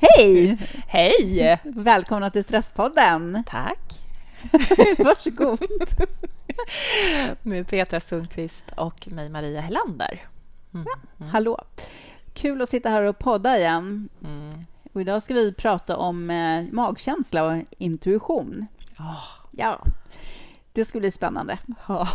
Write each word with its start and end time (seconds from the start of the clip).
Hej! 0.00 0.58
Hej! 0.86 1.58
Välkomna 1.62 2.30
till 2.30 2.44
Stresspodden. 2.44 3.44
Tack. 3.46 4.04
Varsågod. 4.98 5.66
Med 7.42 7.68
Petra 7.68 8.00
Sundqvist 8.00 8.64
och 8.76 9.08
mig, 9.12 9.28
Maria 9.28 9.60
Hellander. 9.60 10.20
Mm. 10.74 10.86
Ja, 10.86 11.24
hallå. 11.26 11.64
Kul 12.34 12.62
att 12.62 12.68
sitta 12.68 12.90
här 12.90 13.02
och 13.02 13.18
podda 13.18 13.58
igen. 13.58 14.08
Mm. 14.24 14.52
Och 14.92 15.00
idag 15.00 15.22
ska 15.22 15.34
vi 15.34 15.52
prata 15.52 15.96
om 15.96 16.30
eh, 16.30 16.64
magkänsla 16.72 17.44
och 17.44 17.62
intuition. 17.78 18.66
Oh. 18.98 19.48
Ja, 19.50 19.84
det 20.72 20.84
ska 20.84 21.00
bli 21.00 21.10
spännande. 21.10 21.58
Oh. 21.88 22.08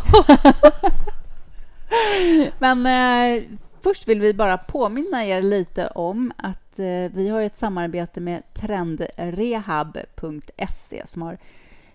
Men 2.58 2.86
eh, 2.86 3.42
först 3.82 4.08
vill 4.08 4.20
vi 4.20 4.34
bara 4.34 4.58
påminna 4.58 5.24
er 5.26 5.42
lite 5.42 5.86
om 5.86 6.32
att 6.36 6.69
Eh, 6.80 7.10
vi 7.14 7.28
har 7.28 7.40
ett 7.40 7.56
samarbete 7.56 8.20
med 8.20 8.42
trendrehab.se 8.54 11.06
som 11.06 11.22
har 11.22 11.38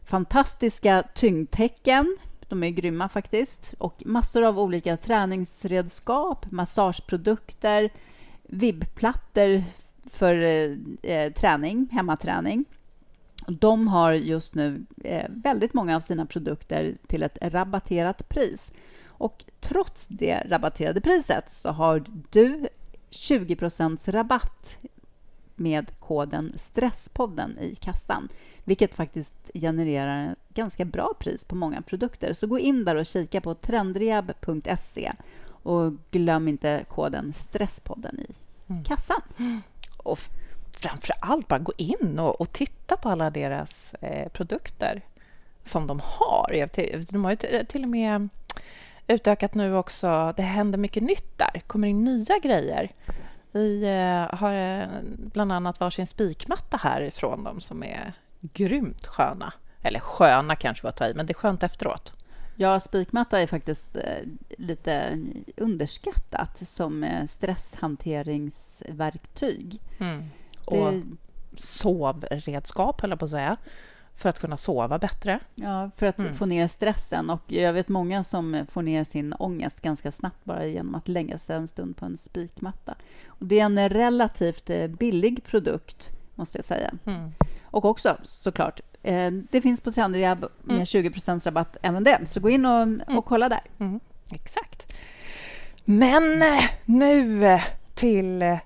fantastiska 0.03 1.03
tyngdtecken. 1.15 2.17
De 2.49 2.63
är 2.63 2.69
grymma 2.69 3.09
faktiskt. 3.09 3.73
Och 3.77 4.03
massor 4.05 4.43
av 4.43 4.59
olika 4.59 4.97
träningsredskap, 4.97 6.51
massageprodukter, 6.51 7.89
vibbplattor 8.43 9.63
för 10.09 10.35
eh, 11.03 11.31
träning, 11.31 11.89
hemmaträning. 11.91 12.65
De 13.47 13.87
har 13.87 14.11
just 14.11 14.55
nu 14.55 14.85
eh, 15.03 15.25
väldigt 15.29 15.73
många 15.73 15.95
av 15.95 15.99
sina 15.99 16.25
produkter 16.25 16.95
till 17.07 17.23
ett 17.23 17.37
rabatterat 17.41 18.29
pris. 18.29 18.73
Och 19.17 19.45
trots 19.59 20.07
det 20.07 20.43
rabatterade 20.49 21.01
priset 21.01 21.51
så 21.51 21.69
har 21.69 22.03
du 22.31 22.67
20% 23.09 24.11
rabatt 24.11 24.77
med 25.55 25.99
koden 25.99 26.53
Stresspodden 26.57 27.59
i 27.59 27.75
kassan, 27.75 28.29
vilket 28.63 28.93
faktiskt 28.95 29.35
genererar 29.53 30.35
ganska 30.53 30.85
bra 30.85 31.13
pris 31.19 31.45
på 31.45 31.55
många 31.55 31.81
produkter. 31.81 32.33
Så 32.33 32.47
gå 32.47 32.59
in 32.59 32.85
där 32.85 32.95
och 32.95 33.05
kika 33.05 33.41
på 33.41 33.55
trendrehab.se 33.55 35.11
och 35.47 35.93
glöm 36.11 36.47
inte 36.47 36.85
koden 36.89 37.33
Stresspodden 37.33 38.19
i 38.19 38.33
mm. 38.67 38.83
kassan. 38.83 39.21
Mm. 39.37 39.61
Och 39.97 40.19
framför 40.71 41.13
allt 41.19 41.47
bara 41.47 41.59
gå 41.59 41.73
in 41.77 42.19
och, 42.19 42.41
och 42.41 42.51
titta 42.51 42.97
på 42.97 43.09
alla 43.09 43.29
deras 43.29 43.93
eh, 43.93 44.29
produkter 44.29 45.01
som 45.63 45.87
de 45.87 45.99
har. 46.03 46.67
De 47.11 47.23
har 47.23 47.31
ju 47.31 47.37
till 47.65 47.83
och 47.83 47.89
med 47.89 48.29
utökat 49.07 49.53
nu 49.53 49.75
också. 49.75 50.33
Det 50.37 50.43
händer 50.43 50.77
mycket 50.77 51.03
nytt 51.03 51.37
där. 51.37 51.61
kommer 51.67 51.87
in 51.87 52.03
nya 52.03 52.39
grejer. 52.39 52.91
Vi 53.51 53.83
eh, 53.83 54.27
har 54.39 54.53
eh, 54.53 54.87
bland 55.17 55.51
annat 55.51 55.79
varsin 55.79 56.07
spikmatta 56.07 56.77
härifrån 56.77 57.43
dem 57.43 57.59
som 57.59 57.83
är 57.83 58.13
grymt 58.41 59.07
sköna. 59.07 59.53
Eller 59.81 59.99
sköna 59.99 60.55
kanske 60.55 60.83
var 60.83 60.89
att 60.89 60.95
ta 60.95 61.07
i, 61.07 61.13
men 61.13 61.25
det 61.25 61.31
är 61.31 61.35
skönt 61.35 61.63
efteråt. 61.63 62.13
Ja, 62.55 62.79
spikmatta 62.79 63.41
är 63.41 63.47
faktiskt 63.47 63.95
eh, 63.95 64.23
lite 64.57 65.19
underskattat 65.57 66.67
som 66.67 67.25
stresshanteringsverktyg. 67.29 69.81
Mm. 69.99 70.23
Och 70.65 70.93
det... 70.93 71.03
sovredskap, 71.57 73.01
höll 73.01 73.09
jag 73.09 73.19
på 73.19 73.25
att 73.25 73.31
säga 73.31 73.57
för 74.17 74.29
att 74.29 74.39
kunna 74.39 74.57
sova 74.57 74.99
bättre. 74.99 75.39
Ja, 75.55 75.91
för 75.95 76.05
att 76.05 76.19
mm. 76.19 76.33
få 76.33 76.45
ner 76.45 76.67
stressen. 76.67 77.29
Och 77.29 77.41
Jag 77.47 77.73
vet 77.73 77.87
många 77.87 78.23
som 78.23 78.65
får 78.69 78.81
ner 78.81 79.03
sin 79.03 79.33
ångest 79.33 79.81
ganska 79.81 80.11
snabbt 80.11 80.43
bara 80.43 80.65
genom 80.65 80.95
att 80.95 81.07
lägga 81.07 81.37
sig 81.37 81.55
en 81.55 81.67
stund 81.67 81.97
på 81.97 82.05
en 82.05 82.17
spikmatta. 82.17 82.95
Och 83.27 83.45
det 83.45 83.59
är 83.59 83.65
en 83.65 83.89
relativt 83.89 84.69
eh, 84.69 84.87
billig 84.87 85.43
produkt, 85.43 86.09
måste 86.35 86.57
jag 86.57 86.65
säga. 86.65 86.91
Mm. 87.05 87.31
Och 87.63 87.85
också, 87.85 88.17
såklart, 88.23 88.81
eh, 89.03 89.31
det 89.31 89.61
finns 89.61 89.81
på 89.81 89.91
Trendrehab 89.91 90.45
med 90.61 90.75
mm. 90.75 90.85
20 90.85 91.11
rabatt 91.45 91.77
även 91.81 92.03
det. 92.03 92.19
Så 92.25 92.39
gå 92.39 92.49
in 92.49 92.65
och, 92.65 92.81
mm. 92.81 93.17
och 93.17 93.25
kolla 93.25 93.49
där. 93.49 93.61
Mm. 93.79 93.99
Exakt. 94.31 94.95
Men 95.85 96.41
eh, 96.41 96.63
nu 96.85 97.59
till 97.93 98.57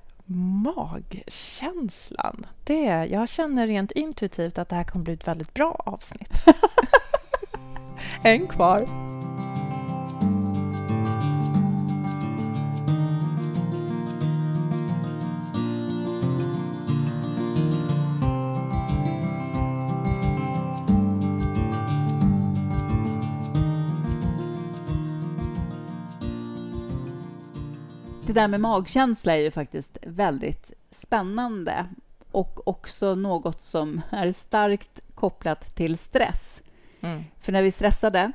magkänslan. 0.65 2.45
Det, 2.63 3.05
jag 3.11 3.29
känner 3.29 3.67
rent 3.67 3.91
intuitivt 3.91 4.57
att 4.57 4.69
det 4.69 4.75
här 4.75 4.83
kommer 4.83 5.05
bli 5.05 5.13
ett 5.13 5.27
väldigt 5.27 5.53
bra 5.53 5.81
avsnitt. 5.85 6.31
en 8.23 8.47
kvar. 8.47 8.85
Det 28.29 28.33
där 28.33 28.47
med 28.47 28.61
magkänsla 28.61 29.35
är 29.35 29.41
ju 29.41 29.51
faktiskt 29.51 29.97
väldigt 30.01 30.71
spännande 30.91 31.85
och 32.31 32.67
också 32.67 33.15
något 33.15 33.61
som 33.61 34.01
är 34.09 34.31
starkt 34.31 34.99
kopplat 35.15 35.75
till 35.75 35.97
stress. 35.97 36.61
Mm. 37.01 37.23
För 37.39 37.51
när 37.51 37.61
vi 37.61 37.67
är 37.67 37.71
stressade 37.71 38.31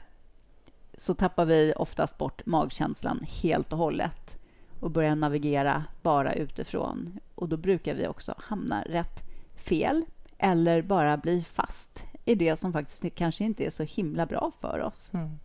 så 0.95 1.15
tappar 1.15 1.45
vi 1.45 1.73
oftast 1.77 2.19
bort 2.19 2.47
magkänslan 2.47 3.27
helt 3.43 3.73
och 3.73 3.79
hållet 3.79 4.37
och 4.81 4.91
börjar 4.91 5.17
navigera 5.17 5.85
bara 6.03 6.33
utifrån. 6.33 7.19
Och 7.35 7.49
då 7.49 7.57
brukar 7.57 7.95
vi 7.95 8.07
också 8.07 8.35
hamna 8.39 8.83
rätt 8.83 9.23
fel 9.57 10.05
eller 10.39 10.83
bara 10.83 11.17
bli 11.17 11.45
fast 11.45 12.07
i 12.25 12.35
det 12.35 12.57
som 12.57 12.73
faktiskt 12.73 13.15
kanske 13.15 13.45
inte 13.45 13.67
är 13.67 13.71
så 13.71 13.83
himla 13.83 14.27
bra 14.27 14.53
för 14.61 14.81
oss. 14.81 15.11
Mm. 15.15 15.39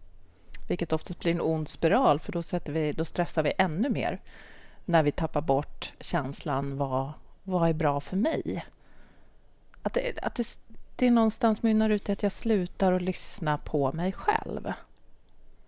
Vilket 0.69 0.94
oftast 0.94 1.19
blir 1.19 1.31
en 1.31 1.41
ond 1.41 1.68
spiral, 1.68 2.19
för 2.19 2.31
då, 2.31 2.41
sätter 2.41 2.74
vi, 2.74 2.91
då 2.91 3.06
stressar 3.06 3.44
vi 3.44 3.53
ännu 3.57 3.90
mer 3.90 4.19
när 4.85 5.03
vi 5.03 5.12
tappar 5.12 5.41
bort 5.41 5.94
känslan 6.00 6.78
vad, 6.78 7.12
vad 7.44 7.69
är 7.69 7.74
bra 7.74 8.00
för 8.00 8.18
mig? 8.18 8.66
Att, 9.84 9.94
det, 9.94 10.19
att 10.22 10.35
det, 10.35 10.59
det 10.96 11.12
någonstans 11.12 11.63
mynnar 11.63 11.90
ut 11.90 12.09
i 12.09 12.12
att 12.12 12.24
jag 12.24 12.31
slutar 12.31 12.94
att 12.94 13.02
lyssna 13.02 13.58
på 13.58 13.91
mig 13.91 14.12
själv. 14.12 14.72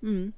Mm. 0.01 0.33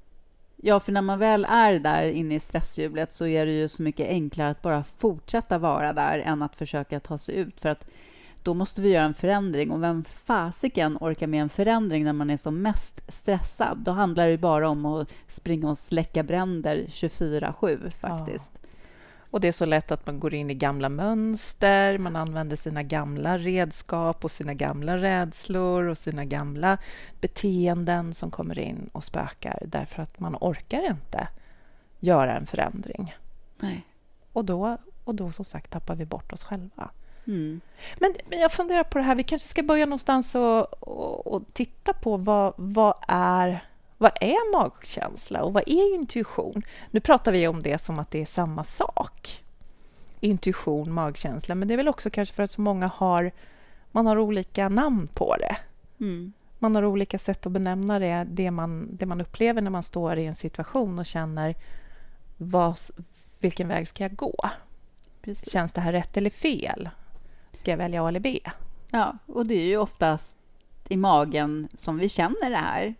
Ja, 0.56 0.80
för 0.80 0.92
när 0.92 1.02
man 1.02 1.18
väl 1.18 1.46
är 1.48 1.78
där 1.78 2.04
inne 2.04 2.34
i 2.34 2.40
stresshjulet 2.40 3.12
så 3.12 3.26
är 3.26 3.46
det 3.46 3.52
ju 3.52 3.68
så 3.68 3.82
mycket 3.82 4.08
enklare 4.08 4.50
att 4.50 4.62
bara 4.62 4.84
fortsätta 4.84 5.58
vara 5.58 5.92
där 5.92 6.18
än 6.18 6.42
att 6.42 6.56
försöka 6.56 7.00
ta 7.00 7.18
sig 7.18 7.36
ut. 7.36 7.60
För 7.60 7.68
att 7.68 7.86
då 8.44 8.54
måste 8.54 8.82
vi 8.82 8.88
göra 8.88 9.04
en 9.04 9.14
förändring. 9.14 9.70
Och 9.70 9.82
vem 9.82 10.04
fasiken 10.04 10.98
orkar 11.00 11.26
med 11.26 11.42
en 11.42 11.48
förändring 11.48 12.04
när 12.04 12.12
man 12.12 12.30
är 12.30 12.36
som 12.36 12.62
mest 12.62 13.00
stressad? 13.08 13.78
Då 13.78 13.90
handlar 13.90 14.28
det 14.28 14.38
bara 14.38 14.68
om 14.68 14.86
att 14.86 15.08
springa 15.28 15.70
och 15.70 15.78
släcka 15.78 16.22
bränder 16.22 16.84
24-7 16.88 17.90
faktiskt. 17.90 18.52
Ja. 18.54 18.68
Och 19.34 19.40
det 19.40 19.48
är 19.48 19.52
så 19.52 19.64
lätt 19.64 19.92
att 19.92 20.06
man 20.06 20.20
går 20.20 20.34
in 20.34 20.50
i 20.50 20.54
gamla 20.54 20.88
mönster, 20.88 21.98
man 21.98 22.16
använder 22.16 22.56
sina 22.56 22.82
gamla 22.82 23.38
redskap 23.38 24.24
och 24.24 24.30
sina 24.30 24.54
gamla 24.54 24.96
rädslor 24.96 25.84
och 25.84 25.98
sina 25.98 26.24
gamla 26.24 26.78
beteenden 27.20 28.14
som 28.14 28.30
kommer 28.30 28.58
in 28.58 28.90
och 28.92 29.04
spökar 29.04 29.62
därför 29.66 30.02
att 30.02 30.20
man 30.20 30.36
orkar 30.40 30.90
inte 30.90 31.28
göra 31.98 32.36
en 32.36 32.46
förändring. 32.46 33.14
Nej. 33.58 33.86
Och 34.32 34.44
då, 34.44 34.78
och 35.04 35.14
då 35.14 35.32
som 35.32 35.44
sagt 35.44 35.70
tappar 35.70 35.96
vi 35.96 36.06
bort 36.06 36.32
oss 36.32 36.44
själva. 36.44 36.90
Mm. 37.26 37.60
Men, 37.98 38.14
men 38.30 38.38
jag 38.38 38.52
funderar 38.52 38.84
på 38.84 38.98
det 38.98 39.04
här, 39.04 39.14
vi 39.14 39.22
kanske 39.22 39.48
ska 39.48 39.62
börja 39.62 39.86
någonstans 39.86 40.34
och, 40.34 40.82
och, 40.82 41.26
och 41.26 41.42
titta 41.52 41.92
på 41.92 42.16
vad, 42.16 42.54
vad, 42.56 42.94
är, 43.08 43.64
vad 43.98 44.12
är 44.20 44.52
magkänsla 44.52 45.42
och 45.42 45.52
vad 45.52 45.62
är 45.66 45.94
intuition? 45.94 46.62
Nu 46.90 47.00
pratar 47.00 47.32
vi 47.32 47.48
om 47.48 47.62
det 47.62 47.78
som 47.78 47.98
att 47.98 48.10
det 48.10 48.22
är 48.22 48.26
samma 48.26 48.64
sak. 48.64 49.44
Intuition, 50.20 50.92
magkänsla, 50.92 51.54
men 51.54 51.68
det 51.68 51.74
är 51.74 51.76
väl 51.76 51.88
också 51.88 52.10
kanske 52.10 52.34
för 52.34 52.42
att 52.42 52.50
så 52.50 52.60
många 52.60 52.86
har, 52.86 53.32
man 53.92 54.06
har 54.06 54.18
olika 54.18 54.68
namn 54.68 55.08
på 55.14 55.36
det. 55.36 55.56
Mm. 56.00 56.32
Man 56.58 56.74
har 56.74 56.84
olika 56.84 57.18
sätt 57.18 57.46
att 57.46 57.52
benämna 57.52 57.98
det, 57.98 58.26
det 58.30 58.50
man, 58.50 58.88
det 58.96 59.06
man 59.06 59.20
upplever 59.20 59.62
när 59.62 59.70
man 59.70 59.82
står 59.82 60.18
i 60.18 60.26
en 60.26 60.34
situation 60.34 60.98
och 60.98 61.06
känner 61.06 61.54
vad, 62.36 62.78
vilken 63.40 63.68
väg 63.68 63.88
ska 63.88 64.04
jag 64.04 64.16
gå? 64.16 64.50
Precis. 65.22 65.52
Känns 65.52 65.72
det 65.72 65.80
här 65.80 65.92
rätt 65.92 66.16
eller 66.16 66.30
fel? 66.30 66.90
Ska 67.56 67.70
jag 67.70 67.78
välja 67.78 68.04
A 68.04 68.08
eller 68.08 68.20
B? 68.20 68.40
Ja, 68.90 69.18
och 69.26 69.46
det 69.46 69.54
är 69.54 69.66
ju 69.66 69.76
oftast 69.76 70.38
i 70.88 70.96
magen 70.96 71.68
som 71.74 71.98
vi 71.98 72.08
känner 72.08 72.50
det 72.50 72.56
här. 72.56 72.94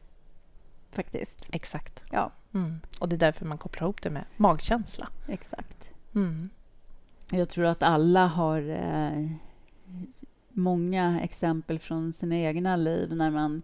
Faktiskt. 0.92 1.48
Exakt. 1.52 2.04
Ja. 2.10 2.30
Mm. 2.54 2.80
Och 2.98 3.08
det 3.08 3.16
är 3.16 3.18
därför 3.18 3.46
man 3.46 3.58
kopplar 3.58 3.82
ihop 3.82 4.02
det 4.02 4.10
med 4.10 4.24
magkänsla. 4.36 5.08
Exakt. 5.28 5.90
Mm. 6.14 6.50
Jag 7.30 7.48
tror 7.48 7.64
att 7.64 7.82
alla 7.82 8.26
har 8.26 8.70
eh, 8.70 9.30
många 10.48 11.20
exempel 11.20 11.78
från 11.78 12.12
sina 12.12 12.36
egna 12.36 12.76
liv 12.76 13.16
när 13.16 13.30
man 13.30 13.62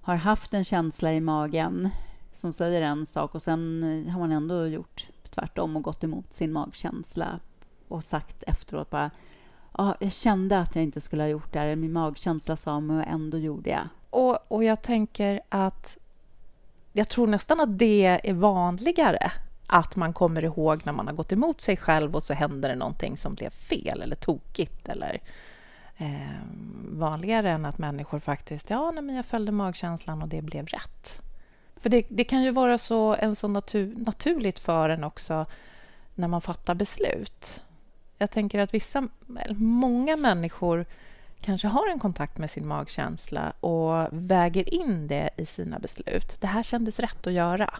har 0.00 0.16
haft 0.16 0.54
en 0.54 0.64
känsla 0.64 1.12
i 1.12 1.20
magen 1.20 1.88
som 2.32 2.52
säger 2.52 2.82
en 2.82 3.06
sak 3.06 3.34
och 3.34 3.42
sen 3.42 3.82
har 4.12 4.18
man 4.20 4.32
ändå 4.32 4.66
gjort 4.66 5.08
tvärtom 5.30 5.76
och 5.76 5.82
gått 5.82 6.04
emot 6.04 6.34
sin 6.34 6.52
magkänsla 6.52 7.40
och 7.88 8.04
sagt 8.04 8.42
efteråt 8.42 8.90
bara 8.90 9.10
ja, 9.78 9.96
jag 10.00 10.12
kände 10.12 10.58
att 10.58 10.76
jag 10.76 10.82
inte 10.82 11.00
skulle 11.00 11.22
ha 11.22 11.28
gjort 11.28 11.52
det 11.52 11.58
här. 11.58 11.76
Min 11.76 11.92
magkänsla 11.92 12.56
sa 12.56 12.80
mig 12.80 12.96
och 12.96 13.06
ändå 13.06 13.38
gjorde 13.38 13.70
jag. 13.70 13.88
Och, 14.10 14.52
och 14.52 14.64
jag 14.64 14.82
tänker 14.82 15.40
att 15.48 15.96
jag 16.92 17.08
tror 17.08 17.26
nästan 17.26 17.60
att 17.60 17.78
det 17.78 18.20
är 18.22 18.34
vanligare 18.34 19.32
att 19.66 19.96
man 19.96 20.12
kommer 20.12 20.44
ihåg 20.44 20.80
när 20.84 20.92
man 20.92 21.06
har 21.06 21.14
gått 21.14 21.32
emot 21.32 21.60
sig 21.60 21.76
själv 21.76 22.16
och 22.16 22.22
så 22.22 22.34
händer 22.34 22.68
det 22.68 22.74
någonting 22.74 23.16
som 23.16 23.34
blev 23.34 23.50
fel 23.50 24.02
eller 24.02 24.16
tokigt 24.16 24.88
eller 24.88 25.20
eh, 25.96 26.38
vanligare 26.90 27.50
än 27.50 27.64
att 27.64 27.78
människor 27.78 28.18
faktiskt, 28.18 28.70
ja, 28.70 28.90
nej, 28.90 29.02
men 29.02 29.14
jag 29.14 29.26
följde 29.26 29.52
magkänslan 29.52 30.22
och 30.22 30.28
det 30.28 30.42
blev 30.42 30.66
rätt. 30.66 31.20
För 31.76 31.90
det, 31.90 32.06
det 32.08 32.24
kan 32.24 32.42
ju 32.42 32.50
vara 32.50 32.78
så, 32.78 33.14
en 33.14 33.36
så 33.36 33.48
natur, 33.48 33.94
naturligt 33.96 34.58
för 34.58 34.88
en 34.88 35.04
också 35.04 35.46
när 36.14 36.28
man 36.28 36.40
fattar 36.40 36.74
beslut. 36.74 37.62
Jag 38.18 38.30
tänker 38.30 38.58
att 38.58 38.74
vissa, 38.74 39.08
många 39.56 40.16
människor 40.16 40.86
kanske 41.40 41.68
har 41.68 41.88
en 41.88 41.98
kontakt 41.98 42.38
med 42.38 42.50
sin 42.50 42.66
magkänsla 42.66 43.52
och 43.60 44.08
väger 44.10 44.74
in 44.74 45.08
det 45.08 45.30
i 45.36 45.46
sina 45.46 45.78
beslut. 45.78 46.36
Det 46.40 46.46
här 46.46 46.62
kändes 46.62 46.98
rätt 47.00 47.26
att 47.26 47.32
göra. 47.32 47.74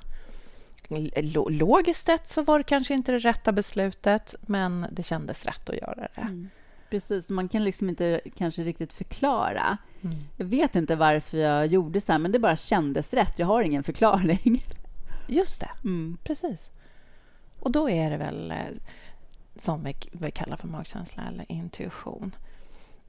Logiskt 1.48 2.06
sett 2.06 2.28
så 2.28 2.42
var 2.42 2.58
det 2.58 2.64
kanske 2.64 2.94
inte 2.94 3.12
det 3.12 3.18
rätta 3.18 3.52
beslutet, 3.52 4.34
men 4.40 4.86
det 4.92 5.02
kändes 5.02 5.46
rätt 5.46 5.70
att 5.70 5.76
göra 5.76 6.08
det. 6.14 6.20
Mm. 6.20 6.48
Precis, 6.90 7.30
man 7.30 7.48
kan 7.48 7.64
liksom 7.64 7.88
inte 7.88 8.20
kanske 8.36 8.62
riktigt 8.62 8.92
förklara. 8.92 9.78
Mm. 10.02 10.16
Jag 10.36 10.46
vet 10.46 10.76
inte 10.76 10.96
varför 10.96 11.38
jag 11.38 11.66
gjorde 11.66 12.00
så 12.00 12.12
här, 12.12 12.18
men 12.18 12.32
det 12.32 12.38
bara 12.38 12.56
kändes 12.56 13.12
rätt. 13.12 13.38
Jag 13.38 13.46
har 13.46 13.62
ingen 13.62 13.82
förklaring. 13.82 14.64
Just 15.26 15.60
det, 15.60 15.70
mm. 15.84 16.18
precis. 16.24 16.68
Och 17.60 17.72
då 17.72 17.90
är 17.90 18.10
det 18.10 18.16
väl 18.16 18.50
eh, 18.50 18.56
som 19.60 19.84
vi, 19.84 19.96
vi 20.12 20.30
kallar 20.30 20.56
för 20.56 20.68
magkänsla 20.68 21.22
eller 21.28 21.52
intuition. 21.52 22.34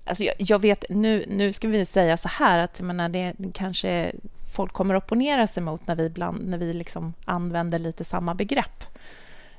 Alltså 0.05 0.23
jag, 0.23 0.35
jag, 0.37 0.59
vet, 0.59 0.85
nu, 0.89 1.25
nu 1.27 1.53
ska 1.53 1.67
vi 1.67 1.85
säga 1.85 2.17
så 2.17 2.27
här 2.27 2.59
att 2.59 2.81
menar, 2.81 3.09
det 3.09 3.35
kanske 3.53 4.11
folk 4.53 4.73
kommer 4.73 4.95
att 4.95 5.03
opponera 5.03 5.47
sig 5.47 5.63
mot 5.63 5.87
när 5.87 5.95
vi, 5.95 6.09
bland, 6.09 6.47
när 6.47 6.57
vi 6.57 6.73
liksom 6.73 7.13
använder 7.25 7.79
lite 7.79 8.03
samma 8.03 8.35
begrepp 8.35 8.83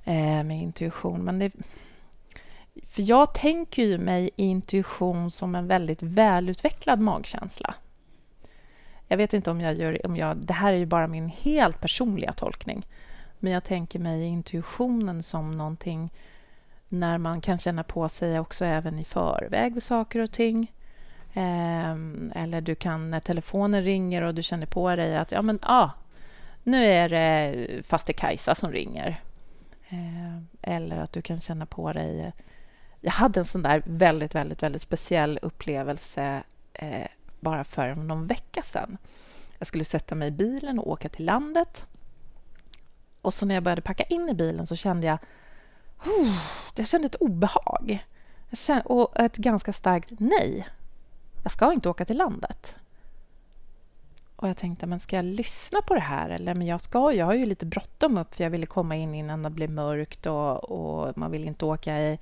eh, 0.05 0.45
med 0.45 0.63
intuition. 0.63 1.23
Men 1.23 1.39
det, 1.39 1.53
för 2.87 3.03
jag 3.03 3.35
tänker 3.35 3.83
ju 3.83 3.99
mig 3.99 4.31
intuition 4.37 5.31
som 5.31 5.55
en 5.55 5.67
väldigt 5.67 6.03
välutvecklad 6.03 7.01
magkänsla. 7.01 7.75
Jag 9.09 9.17
vet 9.17 9.35
inte 9.35 9.51
om 9.51 9.61
jag 9.61 9.75
gör... 9.75 10.07
Om 10.07 10.17
jag, 10.17 10.37
det 10.37 10.53
här 10.53 10.73
är 10.73 10.77
ju 10.77 10.87
bara 10.87 11.07
min 11.07 11.29
helt 11.29 11.81
personliga 11.81 12.33
tolkning. 12.33 12.87
Men 13.39 13.53
jag 13.53 13.65
tänker 13.65 13.99
mig 13.99 14.25
intuitionen 14.25 15.23
som 15.23 15.59
någonting 15.59 16.11
när 16.93 17.19
man 17.19 17.41
kan 17.41 17.59
känna 17.59 17.83
på 17.83 18.09
sig 18.09 18.39
också 18.39 18.65
även 18.65 18.99
i 18.99 19.05
förväg 19.05 19.73
med 19.73 19.83
saker 19.83 20.21
och 20.21 20.31
ting. 20.31 20.73
Eh, 21.33 21.93
eller 22.35 22.61
du 22.61 22.75
kan 22.75 23.11
när 23.11 23.21
telefonen 23.21 23.83
ringer 23.83 24.23
och 24.23 24.35
du 24.35 24.43
känner 24.43 24.67
på 24.67 24.97
dig 24.97 25.17
att 25.17 25.33
ja, 25.33 25.43
men, 25.43 25.59
ah, 25.63 25.91
nu 26.63 26.85
är 26.85 27.09
det 27.09 27.67
faste 27.87 28.13
Kajsa 28.13 28.55
som 28.55 28.73
ringer. 28.73 29.21
Eh, 29.89 30.39
eller 30.63 30.99
att 30.99 31.13
du 31.13 31.23
kan 31.23 31.41
känna 31.41 31.67
på 31.67 31.93
dig... 31.93 32.33
Jag 33.01 33.13
hade 33.13 33.41
en 33.41 33.47
sån 33.47 33.63
där 33.63 33.83
väldigt, 33.87 34.35
väldigt, 34.35 34.63
väldigt 34.63 34.83
speciell 34.83 35.39
upplevelse 35.43 36.43
eh, 36.73 37.07
bara 37.41 37.65
för 37.65 37.95
någon 37.95 38.27
vecka 38.27 38.63
sedan. 38.63 38.99
Jag 39.59 39.67
skulle 39.67 39.85
sätta 39.85 40.15
mig 40.15 40.29
i 40.29 40.31
bilen 40.31 40.79
och 40.79 40.91
åka 40.91 41.09
till 41.09 41.25
landet. 41.25 41.87
Och 43.23 43.35
så 43.35 43.47
när 43.47 43.55
jag 43.55 43.65
började 43.65 43.83
packa 43.83 44.05
in 44.05 44.29
i 44.29 44.35
bilen 44.35 44.67
så 44.67 44.77
kände 44.77 45.07
jag 45.07 45.19
jag 46.75 46.89
kände 46.89 47.07
ett 47.07 47.15
obehag 47.15 48.07
och 48.85 49.21
ett 49.21 49.37
ganska 49.37 49.73
starkt 49.73 50.11
nej. 50.19 50.69
Jag 51.43 51.53
ska 51.53 51.73
inte 51.73 51.89
åka 51.89 52.05
till 52.05 52.17
landet. 52.17 52.77
Och 54.37 54.49
jag 54.49 54.57
tänkte, 54.57 54.87
men 54.87 55.01
ska 55.01 55.17
jag 55.17 55.25
lyssna 55.25 55.83
på 55.83 55.95
det 55.95 56.01
här? 56.01 56.31
Eller, 56.31 56.55
men 56.55 56.67
jag 56.67 56.81
ska, 56.81 57.13
jag 57.13 57.27
har 57.27 57.35
ju 57.35 57.47
lite 57.47 57.67
bråttom 57.67 58.19
upp 58.19 58.35
för 58.35 58.45
jag 58.45 58.51
ville 58.51 58.67
komma 58.67 58.97
in 58.97 59.15
innan 59.15 59.43
det 59.43 59.51
blev 59.51 59.71
mörkt 59.71 60.27
och, 60.27 60.71
och 60.71 61.19
man 61.19 61.31
vill 61.31 61.45
inte 61.45 61.65
åka 61.65 61.99
i, 62.01 62.19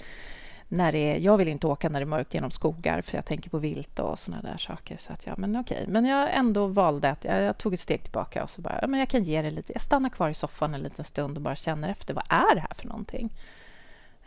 när 0.68 0.92
det 0.92 0.98
är, 0.98 1.18
jag 1.18 1.36
vill 1.36 1.48
inte 1.48 1.66
åka 1.66 1.88
när 1.88 2.00
det 2.00 2.04
är 2.04 2.06
mörkt 2.06 2.34
genom 2.34 2.50
skogar 2.50 3.02
för 3.02 3.16
jag 3.18 3.24
tänker 3.24 3.50
på 3.50 3.58
vilt 3.58 3.98
och 3.98 4.18
såna 4.18 4.42
där 4.42 4.56
saker. 4.56 4.96
Så 4.96 5.12
att 5.12 5.26
ja, 5.26 5.34
men 5.36 5.56
okej. 5.56 5.84
Men 5.88 6.04
jag 6.04 6.34
ändå 6.36 6.66
valde 6.66 7.10
att 7.10 7.24
jag, 7.24 7.42
jag, 7.42 7.58
tog 7.58 7.74
ett 7.74 7.80
steg 7.80 8.02
tillbaka 8.02 8.42
och 8.42 8.50
så 8.50 8.60
bara, 8.60 8.78
ja, 8.80 8.86
men 8.86 9.00
jag 9.00 9.08
kan 9.08 9.22
ge 9.22 9.42
det 9.42 9.50
lite. 9.50 9.72
Jag 9.72 9.82
stannar 9.82 10.08
kvar 10.08 10.28
i 10.28 10.34
soffan 10.34 10.74
en 10.74 10.80
liten 10.80 11.04
stund 11.04 11.36
och 11.36 11.42
bara 11.42 11.56
känner 11.56 11.88
efter. 11.88 12.14
Vad 12.14 12.24
är 12.28 12.54
det 12.54 12.60
här 12.60 12.74
för 12.74 12.86
någonting? 12.86 13.30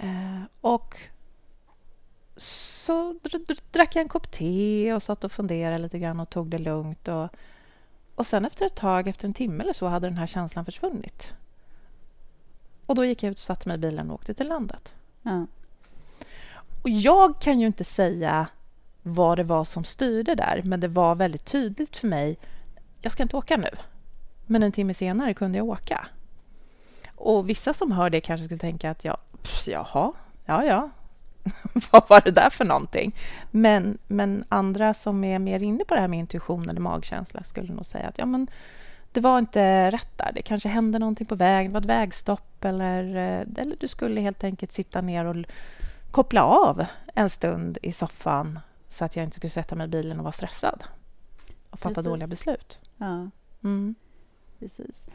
Eh, 0.02 0.42
och 0.62 0.98
så 2.36 3.16
drack 3.72 3.96
jag 3.96 4.02
en 4.02 4.10
kopp 4.10 4.32
te 4.32 4.94
och 4.94 5.04
satt 5.04 5.24
och 5.24 5.32
funderade 5.32 5.78
lite 5.78 6.00
grann 6.00 6.20
och 6.20 6.30
tog 6.30 6.48
det 6.48 6.58
lugnt. 6.58 7.08
Och, 7.08 7.30
och 8.16 8.26
sen 8.26 8.46
efter 8.46 8.66
ett 8.66 8.76
tag, 8.76 9.08
efter 9.08 9.28
en 9.28 9.34
timme 9.34 9.64
eller 9.64 9.74
så, 9.74 9.88
hade 9.88 10.08
den 10.08 10.18
här 10.18 10.28
känslan 10.28 10.66
försvunnit. 10.66 11.34
Och 12.86 12.96
då 12.96 13.06
gick 13.06 13.24
jag 13.24 13.32
ut 13.32 13.38
och 13.38 13.44
satte 13.44 13.68
mig 13.68 13.76
i 13.76 13.78
bilen 13.78 14.10
och 14.10 14.16
åkte 14.16 14.34
till 14.34 14.48
landet. 14.48 14.94
Ja. 15.22 15.48
Och 16.82 16.90
jag 16.90 17.42
kan 17.42 17.60
ju 17.60 17.68
inte 17.68 17.84
säga 17.84 18.48
vad 19.04 19.38
det 19.38 19.44
var 19.44 19.64
som 19.64 19.84
styrde 19.84 20.36
där, 20.36 20.62
men 20.66 20.80
det 20.80 20.88
var 20.88 21.16
väldigt 21.16 21.46
tydligt 21.46 21.98
för 21.98 22.08
mig. 22.08 22.38
Jag 23.02 23.12
ska 23.12 23.24
inte 23.24 23.38
åka 23.38 23.58
nu. 23.58 23.70
Men 24.46 24.64
en 24.64 24.72
timme 24.72 24.94
senare 24.94 25.34
kunde 25.34 25.58
jag 25.58 25.68
åka. 25.68 26.08
Och 27.16 27.50
vissa 27.50 27.74
som 27.74 27.92
hör 27.92 28.10
det 28.10 28.22
kanske 28.22 28.46
skulle 28.46 28.60
tänka 28.60 28.92
att 28.92 29.06
ja, 29.06 29.18
pff, 29.44 29.68
jaha, 29.68 30.12
ja, 30.46 30.64
ja, 30.64 30.90
vad 31.92 32.10
var 32.10 32.22
det 32.22 32.32
där 32.32 32.50
för 32.50 32.66
någonting? 32.66 33.16
Men, 33.52 33.98
men 34.08 34.44
andra 34.50 34.94
som 34.94 35.24
är 35.24 35.40
mer 35.40 35.64
inne 35.64 35.86
på 35.86 35.96
det 35.96 36.02
här 36.02 36.08
med 36.08 36.20
intuition 36.20 36.70
eller 36.70 36.82
magkänsla 36.82 37.44
skulle 37.44 37.74
nog 37.74 37.86
säga 37.86 38.08
att 38.08 38.18
ja, 38.18 38.26
men 38.26 38.48
det 39.12 39.20
var 39.20 39.40
inte 39.40 39.92
rätt 39.92 40.18
där. 40.18 40.32
Det 40.36 40.42
kanske 40.42 40.70
hände 40.70 41.00
någonting 41.00 41.28
på 41.28 41.36
vägen, 41.36 41.72
det 41.72 41.74
var 41.74 41.82
ett 41.82 41.86
vägstopp 41.86 42.66
eller, 42.66 43.16
eh, 43.16 43.62
eller 43.64 43.76
du 43.80 43.88
skulle 43.88 44.22
helt 44.22 44.44
enkelt 44.44 44.72
sitta 44.72 45.02
ner 45.02 45.26
och 45.26 45.36
koppla 46.12 46.44
av 46.44 46.86
en 47.14 47.30
stund 47.30 47.78
i 47.82 47.92
soffan 47.92 48.60
så 48.90 49.06
att 49.06 49.16
jag 49.16 49.24
inte 49.24 49.36
skulle 49.36 49.50
sätta 49.50 49.76
mig 49.76 49.86
i 49.86 49.88
bilen 49.88 50.18
och 50.18 50.24
vara 50.24 50.32
stressad 50.32 50.84
och 51.70 51.80
fatta 51.80 51.94
Precis. 51.94 52.10
dåliga 52.10 52.28
beslut. 52.28 52.80
Ja. 52.98 53.30
Mm. 53.64 53.96
Precis. 54.60 55.06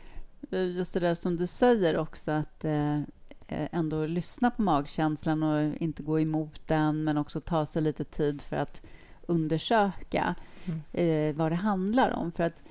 Just 0.50 0.94
det 0.94 1.00
där 1.00 1.14
som 1.14 1.36
du 1.36 1.46
säger 1.46 1.96
också 1.96 2.30
att 2.30 2.64
Eh, 2.64 3.00
ändå 3.48 4.06
lyssna 4.06 4.50
på 4.50 4.62
magkänslan 4.62 5.42
och 5.42 5.82
inte 5.82 6.02
gå 6.02 6.20
emot 6.20 6.60
den 6.66 7.04
men 7.04 7.18
också 7.18 7.40
ta 7.40 7.66
sig 7.66 7.82
lite 7.82 8.04
tid 8.04 8.42
för 8.42 8.56
att 8.56 8.82
undersöka 9.26 10.34
mm. 10.64 10.80
eh, 10.92 11.36
vad 11.36 11.52
det 11.52 11.56
handlar 11.56 12.10
om. 12.10 12.32
För 12.32 12.44
att 12.44 12.62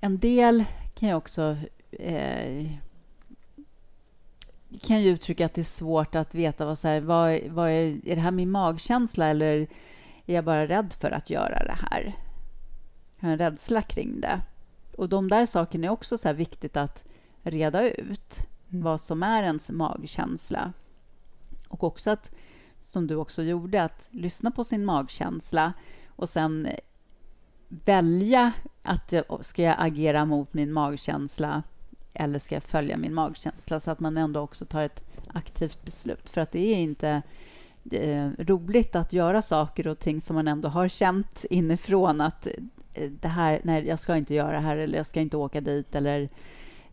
en 0.00 0.18
del 0.18 0.64
kan 0.94 1.08
ju 1.08 1.14
också 1.14 1.56
eh, 1.90 2.70
kan 4.82 5.02
ju 5.02 5.10
uttrycka 5.10 5.46
att 5.46 5.54
det 5.54 5.60
är 5.60 5.64
svårt 5.64 6.14
att 6.14 6.34
veta 6.34 6.64
vad, 6.64 6.78
så 6.78 6.88
här, 6.88 7.00
vad, 7.00 7.40
vad 7.48 7.70
är, 7.70 8.08
är 8.08 8.14
det 8.14 8.20
här 8.20 8.30
min 8.30 8.50
magkänsla 8.50 9.26
eller 9.26 9.66
är 10.26 10.34
jag 10.34 10.44
bara 10.44 10.66
rädd 10.66 10.92
för 10.92 11.10
att 11.10 11.30
göra 11.30 11.64
det 11.64 11.78
här? 11.90 12.16
Jag 13.18 13.28
har 13.28 13.32
en 13.32 13.38
rädsla 13.38 13.82
kring 13.82 14.20
det. 14.20 14.40
Och 14.96 15.08
de 15.08 15.28
där 15.28 15.46
sakerna 15.46 15.86
är 15.86 15.90
också 15.90 16.18
så 16.18 16.32
viktigt 16.32 16.76
att 16.76 17.04
reda 17.42 17.90
ut. 17.90 18.48
Mm. 18.70 18.84
vad 18.84 19.00
som 19.00 19.22
är 19.22 19.42
ens 19.42 19.70
magkänsla. 19.70 20.72
Och 21.68 21.84
också 21.84 22.10
att, 22.10 22.30
som 22.80 23.06
du 23.06 23.14
också 23.14 23.42
gjorde, 23.42 23.82
att 23.82 24.08
lyssna 24.10 24.50
på 24.50 24.64
sin 24.64 24.84
magkänsla 24.84 25.72
och 26.08 26.28
sen 26.28 26.68
välja 27.68 28.52
att 28.82 29.14
ska 29.40 29.62
jag 29.62 29.76
agera 29.78 30.24
mot 30.24 30.54
min 30.54 30.72
magkänsla 30.72 31.62
eller 32.14 32.38
ska 32.38 32.54
jag 32.54 32.62
följa 32.62 32.96
min 32.96 33.14
magkänsla 33.14 33.80
så 33.80 33.90
att 33.90 34.00
man 34.00 34.16
ändå 34.16 34.40
också 34.40 34.64
tar 34.64 34.82
ett 34.82 35.04
aktivt 35.26 35.84
beslut. 35.84 36.28
För 36.28 36.40
att 36.40 36.52
det 36.52 36.74
är 36.74 36.76
inte 36.76 37.22
eh, 37.92 38.30
roligt 38.38 38.96
att 38.96 39.12
göra 39.12 39.42
saker 39.42 39.86
och 39.86 39.98
ting 39.98 40.20
som 40.20 40.36
man 40.36 40.48
ändå 40.48 40.68
har 40.68 40.88
känt 40.88 41.44
inifrån 41.50 42.20
att 42.20 42.46
eh, 42.94 43.10
det 43.10 43.28
här, 43.28 43.60
nej, 43.64 43.86
jag 43.86 43.98
ska 43.98 44.16
inte 44.16 44.34
göra 44.34 44.52
det 44.52 44.58
här 44.58 44.76
eller 44.76 44.96
jag 44.96 45.06
ska 45.06 45.20
inte 45.20 45.36
åka 45.36 45.60
dit 45.60 45.94
eller 45.94 46.28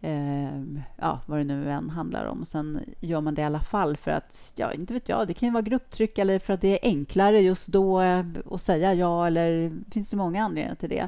eh, 0.05 0.83
ja, 0.95 1.19
vad 1.25 1.39
det 1.39 1.43
nu 1.43 1.71
än 1.71 1.89
handlar 1.89 2.25
om. 2.25 2.45
Sen 2.45 2.79
gör 2.99 3.21
man 3.21 3.35
det 3.35 3.41
i 3.41 3.45
alla 3.45 3.59
fall 3.59 3.97
för 3.97 4.11
att, 4.11 4.53
ja, 4.55 4.73
inte 4.73 4.93
vet 4.93 5.09
jag, 5.09 5.27
det 5.27 5.33
kan 5.33 5.47
ju 5.47 5.53
vara 5.53 5.61
grupptryck 5.61 6.17
eller 6.17 6.39
för 6.39 6.53
att 6.53 6.61
det 6.61 6.67
är 6.67 6.89
enklare 6.89 7.41
just 7.41 7.67
då 7.67 8.01
eh, 8.01 8.25
att 8.51 8.61
säga 8.61 8.93
ja 8.93 9.27
eller 9.27 9.69
det 9.69 9.91
finns 9.91 10.13
ju 10.13 10.17
många 10.17 10.43
anledningar 10.43 10.75
till 10.75 10.89
det. 10.89 11.07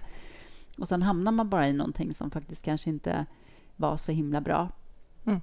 Och 0.78 0.88
sen 0.88 1.02
hamnar 1.02 1.32
man 1.32 1.50
bara 1.50 1.68
i 1.68 1.74
någonting 1.74 2.14
som 2.14 2.32
faktiskt 2.32 2.66
kanske 2.66 2.90
inte 2.90 3.26
var 3.76 3.98
så 3.98 4.12
himla 4.12 4.42
bra. 4.42 4.70
Mm. 5.26 5.42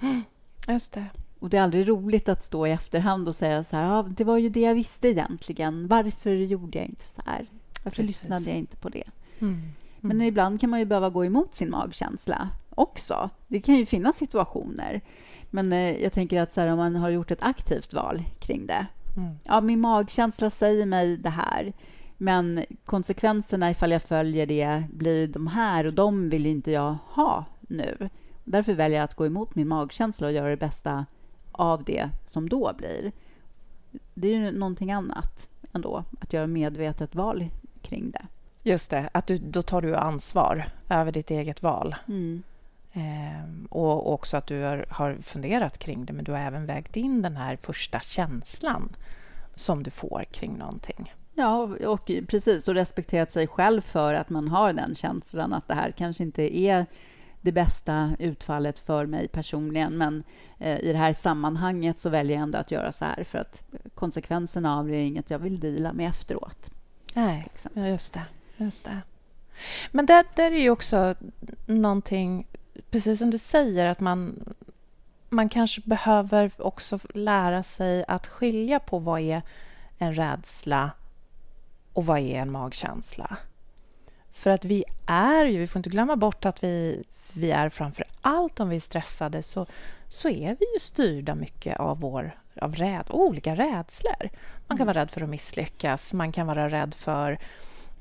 Just 0.68 0.92
det. 0.92 1.06
Och 1.38 1.50
det 1.50 1.56
är 1.56 1.62
aldrig 1.62 1.88
roligt 1.88 2.28
att 2.28 2.44
stå 2.44 2.66
i 2.66 2.70
efterhand 2.70 3.28
och 3.28 3.34
säga 3.34 3.64
så 3.64 3.76
här, 3.76 3.84
ja, 3.84 4.02
det 4.02 4.24
var 4.24 4.38
ju 4.38 4.48
det 4.48 4.60
jag 4.60 4.74
visste 4.74 5.08
egentligen. 5.08 5.88
Varför 5.88 6.30
gjorde 6.30 6.78
jag 6.78 6.86
inte 6.86 7.06
så 7.06 7.22
här? 7.26 7.46
Varför 7.84 8.02
Precis. 8.02 8.22
lyssnade 8.22 8.50
jag 8.50 8.58
inte 8.58 8.76
på 8.76 8.88
det? 8.88 9.04
Mm. 9.38 9.62
Men 10.00 10.16
mm. 10.16 10.26
ibland 10.26 10.60
kan 10.60 10.70
man 10.70 10.78
ju 10.78 10.84
behöva 10.84 11.10
gå 11.10 11.24
emot 11.24 11.54
sin 11.54 11.70
magkänsla 11.70 12.50
också. 12.76 13.30
Det 13.48 13.60
kan 13.60 13.76
ju 13.76 13.86
finnas 13.86 14.16
situationer. 14.16 15.00
Men 15.50 15.72
eh, 15.72 16.02
jag 16.02 16.12
tänker 16.12 16.42
att 16.42 16.52
så 16.52 16.60
här, 16.60 16.68
om 16.68 16.78
man 16.78 16.96
har 16.96 17.08
gjort 17.08 17.30
ett 17.30 17.42
aktivt 17.42 17.94
val 17.94 18.24
kring 18.40 18.66
det 18.66 18.86
Mm. 19.16 19.34
Ja, 19.44 19.60
min 19.60 19.80
magkänsla 19.80 20.50
säger 20.50 20.86
mig 20.86 21.16
det 21.16 21.30
här. 21.30 21.72
Men 22.16 22.64
konsekvenserna 22.84 23.70
ifall 23.70 23.90
jag 23.92 24.02
följer 24.02 24.46
det 24.46 24.84
blir 24.92 25.26
de 25.28 25.46
här 25.46 25.86
och 25.86 25.94
de 25.94 26.30
vill 26.30 26.46
inte 26.46 26.70
jag 26.70 26.96
ha 27.06 27.44
nu. 27.60 28.08
Därför 28.44 28.74
väljer 28.74 28.98
jag 28.98 29.04
att 29.04 29.14
gå 29.14 29.26
emot 29.26 29.54
min 29.54 29.68
magkänsla 29.68 30.26
och 30.26 30.32
göra 30.32 30.50
det 30.50 30.56
bästa 30.56 31.06
av 31.52 31.84
det 31.84 32.10
som 32.26 32.48
då 32.48 32.72
blir. 32.78 33.12
Det 34.14 34.28
är 34.28 34.32
ju 34.32 34.52
någonting 34.52 34.92
annat 34.92 35.48
ändå, 35.72 36.04
att 36.20 36.32
göra 36.32 36.46
medvetet 36.46 37.14
val 37.14 37.48
kring 37.82 38.10
det. 38.10 38.22
Just 38.62 38.90
det, 38.90 39.08
att 39.12 39.26
du, 39.26 39.36
då 39.36 39.62
tar 39.62 39.82
du 39.82 39.96
ansvar 39.96 40.64
över 40.88 41.12
ditt 41.12 41.30
eget 41.30 41.62
val. 41.62 41.94
Mm. 42.08 42.42
Ehm, 42.96 43.66
och 43.70 44.12
också 44.12 44.36
att 44.36 44.46
du 44.46 44.62
har, 44.62 44.86
har 44.90 45.16
funderat 45.22 45.78
kring 45.78 46.04
det, 46.04 46.12
men 46.12 46.24
du 46.24 46.32
har 46.32 46.38
även 46.38 46.66
vägt 46.66 46.96
in 46.96 47.22
den 47.22 47.36
här 47.36 47.56
första 47.62 48.00
känslan 48.00 48.96
som 49.54 49.82
du 49.82 49.90
får 49.90 50.24
kring 50.30 50.58
någonting. 50.58 51.14
Ja, 51.34 51.58
och 51.86 52.10
precis. 52.28 52.68
Och 52.68 52.74
respekterat 52.74 53.30
sig 53.30 53.46
själv 53.46 53.80
för 53.80 54.14
att 54.14 54.30
man 54.30 54.48
har 54.48 54.72
den 54.72 54.94
känslan 54.94 55.52
att 55.52 55.68
det 55.68 55.74
här 55.74 55.90
kanske 55.90 56.22
inte 56.22 56.56
är 56.56 56.86
det 57.40 57.52
bästa 57.52 58.16
utfallet 58.18 58.78
för 58.78 59.06
mig 59.06 59.28
personligen. 59.28 59.98
Men 59.98 60.22
eh, 60.58 60.78
i 60.80 60.92
det 60.92 60.98
här 60.98 61.12
sammanhanget 61.12 62.00
så 62.00 62.10
väljer 62.10 62.36
jag 62.36 62.42
ändå 62.42 62.58
att 62.58 62.70
göra 62.70 62.92
så 62.92 63.04
här 63.04 63.24
för 63.24 63.38
att 63.38 63.62
konsekvenserna 63.94 64.78
av 64.78 64.88
det 64.88 64.96
är 64.96 65.04
inget 65.04 65.30
jag 65.30 65.38
vill 65.38 65.60
dela 65.60 65.92
med 65.92 66.08
efteråt. 66.08 66.70
Nej, 67.14 67.46
just 67.74 68.14
det. 68.14 68.22
Just 68.56 68.84
det. 68.84 69.00
Men 69.90 70.06
det 70.06 70.24
där 70.34 70.50
är 70.50 70.60
ju 70.60 70.70
också 70.70 71.14
någonting, 71.66 72.46
precis 72.90 73.18
som 73.18 73.30
du 73.30 73.38
säger, 73.38 73.86
att 73.86 74.00
man, 74.00 74.44
man 75.28 75.48
kanske 75.48 75.80
behöver 75.84 76.52
också 76.58 76.98
lära 77.14 77.62
sig 77.62 78.04
att 78.08 78.26
skilja 78.26 78.80
på 78.80 78.98
vad 78.98 79.20
är 79.20 79.42
en 79.98 80.14
rädsla 80.14 80.90
och 81.92 82.06
vad 82.06 82.18
är 82.18 82.40
en 82.40 82.52
magkänsla. 82.52 83.36
För 84.30 84.50
att 84.50 84.64
vi 84.64 84.84
är 85.06 85.44
ju, 85.44 85.58
vi 85.58 85.66
får 85.66 85.78
inte 85.78 85.90
glömma 85.90 86.16
bort 86.16 86.44
att 86.44 86.64
vi, 86.64 87.04
vi 87.32 87.50
är 87.50 87.68
framför 87.68 88.04
allt 88.20 88.60
om 88.60 88.68
vi 88.68 88.76
är 88.76 88.80
stressade 88.80 89.42
så, 89.42 89.66
så 90.08 90.28
är 90.28 90.56
vi 90.60 90.66
ju 90.74 90.80
styrda 90.80 91.34
mycket 91.34 91.80
av, 91.80 92.00
vår, 92.00 92.38
av 92.60 92.74
räd, 92.74 93.06
olika 93.10 93.54
rädslor. 93.54 94.30
Man 94.66 94.78
kan 94.78 94.84
mm. 94.84 94.86
vara 94.86 95.00
rädd 95.00 95.10
för 95.10 95.20
att 95.20 95.28
misslyckas, 95.28 96.12
man 96.12 96.32
kan 96.32 96.46
vara 96.46 96.68
rädd 96.68 96.94
för 96.94 97.38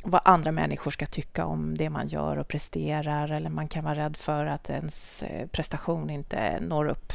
vad 0.05 0.21
andra 0.25 0.51
människor 0.51 0.91
ska 0.91 1.05
tycka 1.05 1.45
om 1.45 1.77
det 1.77 1.89
man 1.89 2.07
gör 2.07 2.37
och 2.37 2.47
presterar 2.47 3.31
eller 3.31 3.49
man 3.49 3.67
kan 3.67 3.83
vara 3.83 3.95
rädd 3.95 4.17
för 4.17 4.45
att 4.45 4.69
ens 4.69 5.23
eh, 5.23 5.47
prestation 5.47 6.09
inte 6.09 6.59
når 6.59 6.87
upp 6.87 7.13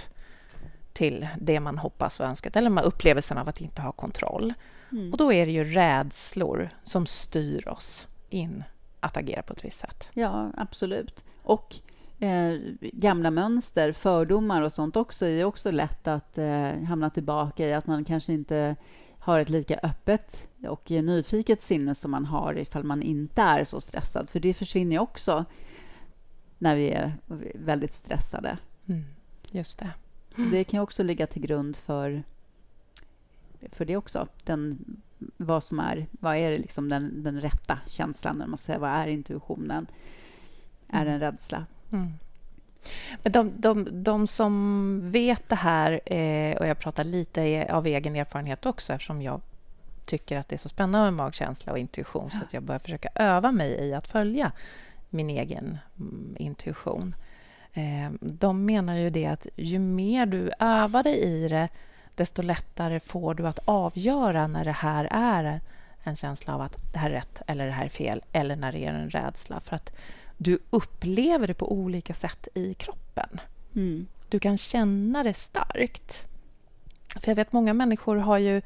till 0.92 1.28
det 1.38 1.60
man 1.60 1.78
hoppas 1.78 2.20
och 2.20 2.26
önskat 2.26 2.56
eller 2.56 2.70
med 2.70 2.84
upplevelsen 2.84 3.38
av 3.38 3.48
att 3.48 3.60
inte 3.60 3.82
ha 3.82 3.92
kontroll. 3.92 4.54
Mm. 4.92 5.12
Och 5.12 5.18
då 5.18 5.32
är 5.32 5.46
det 5.46 5.52
ju 5.52 5.64
rädslor 5.64 6.68
som 6.82 7.06
styr 7.06 7.68
oss 7.68 8.08
in 8.28 8.64
att 9.00 9.16
agera 9.16 9.42
på 9.42 9.52
ett 9.52 9.64
visst 9.64 9.78
sätt. 9.78 10.08
Ja, 10.12 10.50
absolut. 10.56 11.24
Och 11.42 11.76
eh, 12.18 12.54
gamla 12.80 13.30
mönster, 13.30 13.92
fördomar 13.92 14.62
och 14.62 14.72
sånt 14.72 14.96
också 14.96 15.26
är 15.26 15.44
också 15.44 15.70
lätt 15.70 16.08
att 16.08 16.38
eh, 16.38 16.82
hamna 16.88 17.10
tillbaka 17.10 17.66
i. 17.66 17.72
Att 17.72 17.86
man 17.86 18.04
kanske 18.04 18.32
inte 18.32 18.76
har 19.20 19.40
ett 19.40 19.48
lika 19.48 19.78
öppet 19.82 20.48
och 20.68 20.90
nyfiket 20.90 21.62
sinne 21.62 21.94
som 21.94 22.10
man 22.10 22.24
har 22.24 22.58
ifall 22.58 22.84
man 22.84 23.02
inte 23.02 23.42
är 23.42 23.64
så 23.64 23.80
stressad. 23.80 24.30
För 24.30 24.40
det 24.40 24.54
försvinner 24.54 24.92
ju 24.92 24.98
också 24.98 25.44
när 26.58 26.76
vi 26.76 26.90
är 26.90 27.16
väldigt 27.54 27.94
stressade. 27.94 28.58
Mm, 28.86 29.04
just 29.50 29.78
det. 29.78 29.90
Så 30.36 30.42
det 30.42 30.64
kan 30.64 30.80
också 30.80 31.02
ligga 31.02 31.26
till 31.26 31.42
grund 31.42 31.76
för, 31.76 32.22
för 33.72 33.84
det 33.84 33.96
också. 33.96 34.28
Den, 34.44 34.84
vad 35.36 35.64
som 35.64 35.78
är, 35.78 36.06
vad 36.10 36.36
är 36.36 36.58
liksom 36.58 36.88
den, 36.88 37.22
den 37.22 37.40
rätta 37.40 37.78
känslan? 37.86 38.36
När 38.36 38.46
man 38.46 38.58
säger, 38.58 38.78
vad 38.78 38.90
är 38.90 39.06
intuitionen? 39.06 39.86
Är 40.88 41.04
det 41.04 41.10
en 41.10 41.20
rädsla? 41.20 41.66
Mm. 41.92 42.12
Men 43.22 43.32
de, 43.32 43.52
de, 43.56 44.02
de 44.02 44.26
som 44.26 45.00
vet 45.10 45.48
det 45.48 45.56
här, 45.56 46.00
eh, 46.06 46.56
och 46.56 46.66
jag 46.66 46.78
pratar 46.78 47.04
lite 47.04 47.66
av 47.70 47.86
egen 47.86 48.16
erfarenhet 48.16 48.66
också 48.66 48.92
eftersom 48.92 49.22
jag 49.22 49.40
tycker 50.04 50.38
att 50.38 50.48
det 50.48 50.56
är 50.56 50.58
så 50.58 50.68
spännande 50.68 51.10
med 51.10 51.14
magkänsla 51.14 51.72
och 51.72 51.78
intuition 51.78 52.28
ja. 52.32 52.38
så 52.38 52.44
att 52.44 52.54
jag 52.54 52.62
börjar 52.62 52.78
försöka 52.78 53.08
öva 53.14 53.52
mig 53.52 53.70
i 53.70 53.94
att 53.94 54.08
följa 54.08 54.52
min 55.10 55.30
egen 55.30 55.78
mm, 55.98 56.36
intuition. 56.38 57.14
Eh, 57.72 58.10
de 58.20 58.64
menar 58.64 58.94
ju 58.96 59.10
det 59.10 59.26
att 59.26 59.46
ju 59.56 59.78
mer 59.78 60.26
du 60.26 60.52
övar 60.58 61.02
dig 61.02 61.20
i 61.22 61.48
det 61.48 61.68
desto 62.14 62.42
lättare 62.42 63.00
får 63.00 63.34
du 63.34 63.46
att 63.46 63.58
avgöra 63.64 64.46
när 64.46 64.64
det 64.64 64.72
här 64.72 65.08
är 65.10 65.60
en 66.02 66.16
känsla 66.16 66.54
av 66.54 66.60
att 66.60 66.76
det 66.92 66.98
här 66.98 67.10
är 67.10 67.14
rätt 67.14 67.42
eller 67.46 67.66
det 67.66 67.72
här 67.72 67.84
är 67.84 67.88
fel 67.88 68.22
eller 68.32 68.56
när 68.56 68.72
det 68.72 68.86
är 68.86 68.92
en 68.92 69.10
rädsla. 69.10 69.60
För 69.60 69.76
att 69.76 69.92
du 70.42 70.58
upplever 70.70 71.46
det 71.46 71.54
på 71.54 71.72
olika 71.72 72.14
sätt 72.14 72.48
i 72.54 72.74
kroppen. 72.74 73.40
Mm. 73.74 74.06
Du 74.28 74.38
kan 74.38 74.58
känna 74.58 75.22
det 75.22 75.34
starkt. 75.34 76.26
För 77.20 77.28
jag 77.28 77.36
vet 77.36 77.52
många 77.52 77.74
människor 77.74 78.16
har 78.16 78.38
ju 78.38 78.62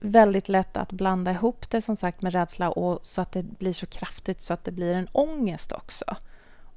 väldigt 0.00 0.48
lätt 0.48 0.76
att 0.76 0.92
blanda 0.92 1.30
ihop 1.30 1.70
det 1.70 1.82
som 1.82 1.96
sagt 1.96 2.22
med 2.22 2.32
rädsla 2.32 2.70
och 2.70 3.06
så 3.06 3.22
att 3.22 3.32
det 3.32 3.42
blir 3.42 3.72
så 3.72 3.86
kraftigt 3.86 4.40
så 4.40 4.54
att 4.54 4.64
det 4.64 4.72
blir 4.72 4.94
en 4.94 5.08
ångest 5.12 5.72
också. 5.72 6.04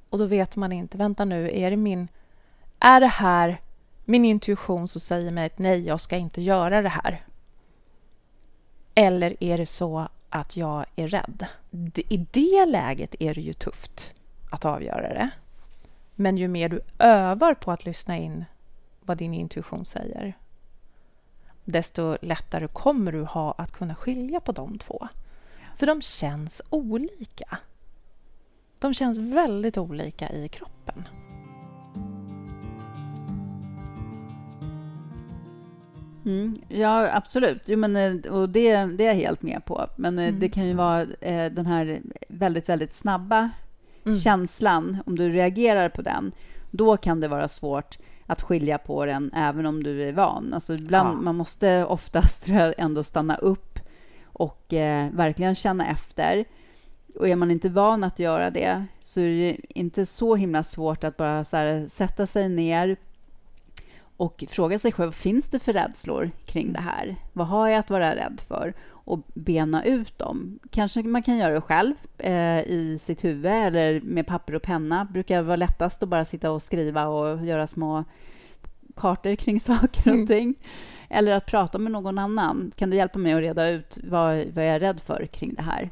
Och 0.10 0.18
då 0.18 0.26
vet 0.26 0.56
man 0.56 0.72
inte, 0.72 0.98
vänta 0.98 1.26
nu, 1.26 1.52
är 1.54 1.70
det 1.70 1.78
min... 1.78 2.08
Är 2.80 3.00
det 3.00 3.08
här 3.08 3.62
min 4.06 4.26
intuition 4.26 4.88
som 4.88 5.02
säger 5.02 5.32
mig 5.32 5.46
att 5.46 5.60
nej, 5.60 5.88
jag 5.88 6.02
ska 6.02 6.18
inte 6.18 6.42
göra 6.42 6.82
det 6.82 6.90
här? 6.90 7.26
Eller 8.96 9.44
är 9.44 9.58
det 9.58 9.66
så 9.66 10.08
att 10.30 10.58
jag 10.58 10.86
är 10.96 11.08
rädd? 11.08 11.46
I 11.96 12.18
det 12.18 12.66
läget 12.66 13.16
är 13.20 13.34
det 13.34 13.42
ju 13.42 13.54
tufft 13.54 14.14
att 14.50 14.66
avgöra 14.66 15.14
det. 15.14 15.30
Men 16.16 16.38
ju 16.38 16.48
mer 16.48 16.70
du 16.70 16.82
övar 17.00 17.54
på 17.54 17.72
att 17.72 17.86
lyssna 17.86 18.18
in 18.18 18.46
vad 19.02 19.18
din 19.18 19.34
intuition 19.34 19.86
säger 19.86 20.36
desto 21.68 22.18
lättare 22.22 22.68
kommer 22.68 23.12
du 23.12 23.24
ha 23.24 23.52
att 23.52 23.72
kunna 23.72 23.96
skilja 23.96 24.40
på 24.40 24.52
de 24.52 24.78
två. 24.78 25.08
För 25.76 25.88
de 25.88 26.02
känns 26.02 26.62
olika. 26.70 27.58
De 28.80 28.94
känns 28.94 29.18
väldigt 29.18 29.78
olika 29.78 30.30
i 30.30 30.48
kroppen. 30.48 31.08
Mm, 36.26 36.56
ja, 36.68 37.10
absolut. 37.14 37.62
Jo, 37.66 37.78
men, 37.78 37.96
eh, 37.96 38.32
och 38.32 38.50
det, 38.50 38.86
det 38.86 39.04
är 39.04 39.08
jag 39.08 39.16
helt 39.16 39.42
med 39.42 39.66
på. 39.66 39.88
Men 39.96 40.20
eh, 40.20 40.28
mm. 40.28 40.40
det 40.40 40.50
kan 40.50 40.68
ju 40.68 40.74
vara 40.74 41.02
eh, 41.02 41.52
den 41.52 41.66
här 41.66 42.02
väldigt, 42.28 42.70
väldigt 42.70 42.94
snabba 42.94 43.50
mm. 44.08 44.20
känslan. 44.20 44.98
Om 45.06 45.18
du 45.18 45.30
reagerar 45.30 45.90
på 45.90 46.02
den, 46.02 46.32
då 46.72 46.98
kan 46.98 47.20
det 47.20 47.28
vara 47.28 47.48
svårt 47.48 47.98
att 48.26 48.42
skilja 48.42 48.78
på 48.78 49.06
den, 49.06 49.32
även 49.34 49.66
om 49.66 49.84
du 49.84 50.04
är 50.04 50.14
van. 50.14 50.54
Alltså 50.54 50.74
ibland, 50.74 51.18
ja. 51.18 51.22
Man 51.22 51.36
måste 51.36 51.86
oftast 51.86 52.50
ändå 52.78 53.04
stanna 53.04 53.36
upp 53.36 53.80
och 54.26 54.74
eh, 54.74 55.12
verkligen 55.12 55.56
känna 55.56 55.88
efter. 55.88 56.46
Och 57.16 57.28
är 57.28 57.36
man 57.36 57.52
inte 57.52 57.70
van 57.70 58.04
att 58.04 58.20
göra 58.20 58.50
det 58.50 58.86
så 59.02 59.22
är 59.22 59.28
det 59.28 59.58
inte 59.70 60.06
så 60.06 60.36
himla 60.36 60.64
svårt 60.64 61.04
att 61.04 61.18
bara 61.18 61.46
här, 61.52 61.88
sätta 61.88 62.28
sig 62.28 62.50
ner 62.50 62.98
och 64.18 64.44
fråga 64.50 64.80
sig 64.80 64.92
själv, 64.92 65.08
vad 65.08 65.16
finns 65.16 65.50
det 65.50 65.60
för 65.60 65.74
rädslor 65.74 66.32
kring 66.46 66.74
det 66.74 66.82
här? 66.82 67.16
Vad 67.34 67.48
har 67.48 67.68
jag 67.68 67.80
att 67.80 67.90
vara 67.90 68.16
rädd 68.16 68.42
för? 68.48 68.74
Och 68.90 69.20
bena 69.34 69.84
ut 69.84 70.20
dem. 70.20 70.60
Kanske 70.70 71.04
man 71.04 71.24
kan 71.24 71.38
göra 71.38 71.54
det 71.54 71.62
själv 71.62 71.94
eh, 72.18 72.60
i 72.60 73.00
sitt 73.02 73.24
huvud 73.24 73.52
eller 73.52 74.02
med 74.02 74.28
papper 74.28 74.56
och 74.56 74.62
penna. 74.62 75.06
brukar 75.06 75.42
vara 75.42 75.56
lättast 75.56 76.04
att 76.04 76.10
bara 76.10 76.26
sitta 76.26 76.52
och 76.52 76.64
skriva 76.64 77.08
och 77.08 77.46
göra 77.46 77.68
små 77.68 78.04
kartor 78.96 79.36
kring 79.36 79.60
saker 79.60 80.02
och 80.02 80.16
mm. 80.16 80.28
ting. 80.28 80.56
Eller 81.10 81.32
att 81.32 81.46
prata 81.46 81.78
med 81.78 81.92
någon 81.92 82.18
annan. 82.18 82.72
Kan 82.76 82.90
du 82.90 82.98
hjälpa 82.98 83.20
mig 83.20 83.34
att 83.34 83.42
reda 83.42 83.70
ut 83.70 83.98
vad, 84.04 84.46
vad 84.54 84.68
jag 84.68 84.76
är 84.76 84.80
rädd 84.80 85.02
för 85.02 85.26
kring 85.26 85.54
det 85.54 85.64
här? 85.64 85.90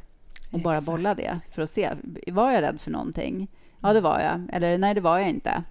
Och 0.51 0.59
bara 0.59 0.81
bolla 0.81 1.13
det 1.13 1.39
för 1.51 1.61
att 1.61 1.69
se. 1.69 1.89
Var 2.27 2.51
jag 2.51 2.61
rädd 2.61 2.81
för 2.81 2.91
någonting? 2.91 3.47
Ja, 3.79 3.93
det 3.93 4.01
var 4.01 4.19
jag. 4.19 4.55
Eller 4.55 4.77
nej, 4.77 4.93
det 4.93 5.01
var 5.01 5.19
jag 5.19 5.29
inte. 5.29 5.63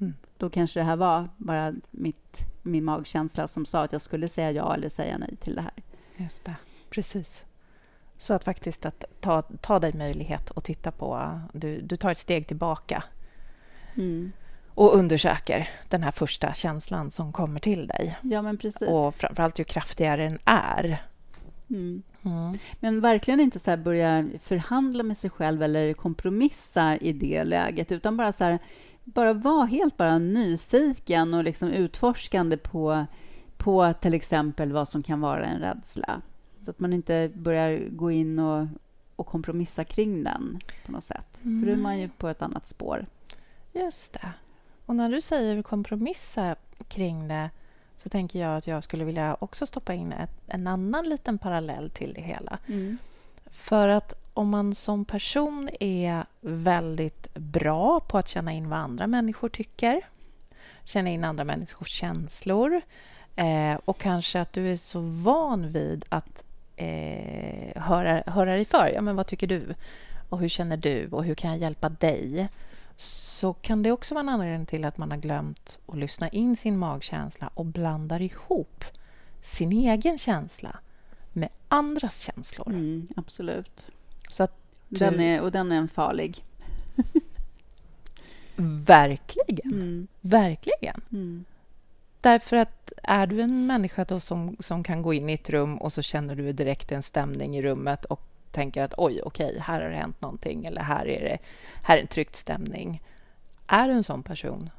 Mm. 0.00 0.14
Då 0.38 0.50
kanske 0.50 0.80
det 0.80 0.84
här 0.84 0.96
var 0.96 1.28
bara 1.36 1.74
mitt, 1.90 2.38
min 2.62 2.84
magkänsla 2.84 3.48
som 3.48 3.66
sa 3.66 3.82
att 3.82 3.92
jag 3.92 4.00
skulle 4.00 4.28
säga 4.28 4.50
ja 4.50 4.74
eller 4.74 4.88
säga 4.88 5.18
nej 5.18 5.36
till 5.36 5.54
det 5.54 5.62
här. 5.62 5.72
Just 6.16 6.44
det, 6.44 6.54
precis. 6.90 7.46
Så 8.16 8.34
att 8.34 8.44
faktiskt 8.44 8.86
att 8.86 9.04
ta, 9.20 9.42
ta 9.42 9.78
dig 9.78 9.92
möjlighet 9.94 10.50
att 10.50 10.64
titta 10.64 10.90
på... 10.90 11.40
Du, 11.52 11.80
du 11.80 11.96
tar 11.96 12.10
ett 12.10 12.18
steg 12.18 12.46
tillbaka 12.46 13.04
mm. 13.94 14.32
och 14.68 14.94
undersöker 14.94 15.68
den 15.88 16.02
här 16.02 16.10
första 16.10 16.54
känslan 16.54 17.10
som 17.10 17.32
kommer 17.32 17.60
till 17.60 17.86
dig. 17.86 18.18
Ja, 18.22 18.42
men 18.42 18.58
precis. 18.58 18.88
Och 18.88 19.14
framförallt 19.14 19.58
ju 19.58 19.64
kraftigare 19.64 20.28
den 20.28 20.38
är. 20.44 21.02
Mm. 21.70 22.02
Mm. 22.22 22.58
Men 22.80 23.00
verkligen 23.00 23.40
inte 23.40 23.58
så 23.58 23.76
börja 23.76 24.28
förhandla 24.42 25.02
med 25.02 25.16
sig 25.16 25.30
själv 25.30 25.62
eller 25.62 25.92
kompromissa 25.92 26.96
i 26.96 27.12
det 27.12 27.44
läget, 27.44 27.92
utan 27.92 28.16
bara 28.16 28.32
så 28.32 28.44
här, 28.44 28.58
bara 29.06 29.32
vara 29.32 29.66
helt 29.66 29.96
bara 29.96 30.18
nyfiken 30.18 31.34
och 31.34 31.44
liksom 31.44 31.68
utforskande 31.68 32.56
på 32.56 33.06
på 33.56 33.92
till 33.92 34.14
exempel 34.14 34.72
vad 34.72 34.88
som 34.88 35.02
kan 35.02 35.20
vara 35.20 35.44
en 35.44 35.60
rädsla. 35.60 36.22
Så 36.58 36.70
att 36.70 36.78
man 36.78 36.92
inte 36.92 37.30
börjar 37.34 37.88
gå 37.90 38.10
in 38.10 38.38
och, 38.38 38.66
och 39.16 39.26
kompromissa 39.26 39.84
kring 39.84 40.24
den 40.24 40.58
på 40.86 40.92
något 40.92 41.04
sätt. 41.04 41.44
Mm. 41.44 41.60
För 41.60 41.66
då 41.66 41.72
är 41.72 41.82
man 41.82 41.98
ju 41.98 42.08
på 42.08 42.28
ett 42.28 42.42
annat 42.42 42.66
spår. 42.66 43.06
Just 43.72 44.12
det. 44.12 44.32
Och 44.86 44.96
när 44.96 45.10
du 45.10 45.20
säger 45.20 45.62
kompromissa 45.62 46.56
kring 46.88 47.28
det 47.28 47.50
så 47.96 48.08
tänker 48.08 48.38
jag 48.38 48.56
att 48.56 48.66
jag 48.66 48.84
skulle 48.84 49.04
vilja 49.04 49.36
också 49.40 49.66
stoppa 49.66 49.94
in 49.94 50.12
ett, 50.12 50.30
en 50.46 50.66
annan 50.66 51.08
liten 51.08 51.38
parallell 51.38 51.90
till 51.90 52.12
det 52.14 52.20
hela. 52.20 52.58
Mm. 52.66 52.98
För 53.46 53.88
att 53.88 54.25
om 54.36 54.48
man 54.48 54.74
som 54.74 55.04
person 55.04 55.68
är 55.80 56.24
väldigt 56.40 57.34
bra 57.34 58.00
på 58.00 58.18
att 58.18 58.28
känna 58.28 58.52
in 58.52 58.68
vad 58.68 58.78
andra 58.78 59.06
människor 59.06 59.48
tycker 59.48 60.02
känna 60.84 61.10
in 61.10 61.24
andra 61.24 61.44
människors 61.44 61.88
känslor 61.88 62.80
eh, 63.36 63.74
och 63.84 63.98
kanske 63.98 64.40
att 64.40 64.52
du 64.52 64.72
är 64.72 64.76
så 64.76 65.00
van 65.00 65.72
vid 65.72 66.04
att 66.08 66.44
eh, 66.76 67.82
höra, 67.82 68.22
höra 68.26 68.54
dig 68.54 68.64
för. 68.64 68.90
Ja, 68.94 69.00
men 69.00 69.16
vad 69.16 69.26
tycker 69.26 69.46
du? 69.46 69.74
Och 70.28 70.38
hur 70.38 70.48
känner 70.48 70.76
du? 70.76 71.08
Och 71.08 71.24
hur 71.24 71.34
kan 71.34 71.50
jag 71.50 71.58
hjälpa 71.58 71.88
dig? 71.88 72.48
så 72.96 73.52
kan 73.52 73.82
det 73.82 73.92
också 73.92 74.14
vara 74.14 74.22
en 74.22 74.28
anledning 74.28 74.66
till 74.66 74.84
att 74.84 74.98
man 74.98 75.10
har 75.10 75.18
glömt 75.18 75.78
att 75.86 75.98
lyssna 75.98 76.28
in 76.28 76.56
sin 76.56 76.78
magkänsla 76.78 77.50
och 77.54 77.64
blandar 77.64 78.22
ihop 78.22 78.84
sin 79.42 79.72
egen 79.72 80.18
känsla 80.18 80.78
med 81.32 81.48
andras 81.68 82.20
känslor. 82.20 82.68
Mm, 82.68 83.08
absolut. 83.16 83.90
Så 84.28 84.42
att 84.42 84.56
du... 84.88 84.98
den 84.98 85.20
är, 85.20 85.40
och 85.40 85.52
den 85.52 85.72
är 85.72 85.76
en 85.76 85.88
farlig. 85.88 86.44
Verkligen. 88.86 89.72
Mm. 89.72 90.06
Verkligen. 90.20 91.00
Mm. 91.12 91.44
Därför 92.20 92.56
att 92.56 92.92
är 93.02 93.26
du 93.26 93.40
en 93.40 93.66
människa 93.66 94.04
då 94.04 94.20
som, 94.20 94.56
som 94.60 94.84
kan 94.84 95.02
gå 95.02 95.14
in 95.14 95.30
i 95.30 95.32
ett 95.32 95.50
rum 95.50 95.78
och 95.78 95.92
så 95.92 96.02
känner 96.02 96.36
du 96.36 96.52
direkt 96.52 96.92
en 96.92 97.02
stämning 97.02 97.56
i 97.56 97.62
rummet 97.62 98.04
och 98.04 98.20
tänker 98.50 98.82
att 98.82 98.94
oj, 98.96 99.20
okej, 99.24 99.58
här 99.60 99.80
har 99.82 99.90
det 99.90 99.96
hänt 99.96 100.20
någonting 100.20 100.64
eller 100.64 100.80
här 100.80 101.08
är 101.08 101.24
det 101.24 101.38
här 101.82 101.96
är 101.96 102.00
en 102.00 102.06
tryckt 102.06 102.34
stämning. 102.34 103.02
Är 103.66 103.88
du 103.88 103.94
en 103.94 104.04
sån 104.04 104.22
person 104.22 104.70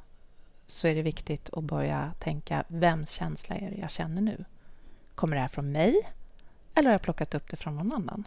så 0.68 0.88
är 0.88 0.96
det 0.96 1.02
viktigt 1.02 1.50
att 1.54 1.64
börja 1.64 2.12
tänka 2.20 2.64
vems 2.68 3.12
känsla 3.12 3.56
är 3.56 3.70
det 3.72 3.78
jag 3.78 3.92
känner 3.92 4.22
nu? 4.22 4.46
Kommer 5.16 5.36
det 5.36 5.42
här 5.42 5.48
från 5.48 5.72
mig 5.72 6.10
eller 6.76 6.88
har 6.88 6.94
jag 6.94 7.02
plockat 7.02 7.36
upp 7.36 7.50
det 7.50 7.58
från 7.58 7.76
någon 7.76 7.94
annan? 7.94 8.24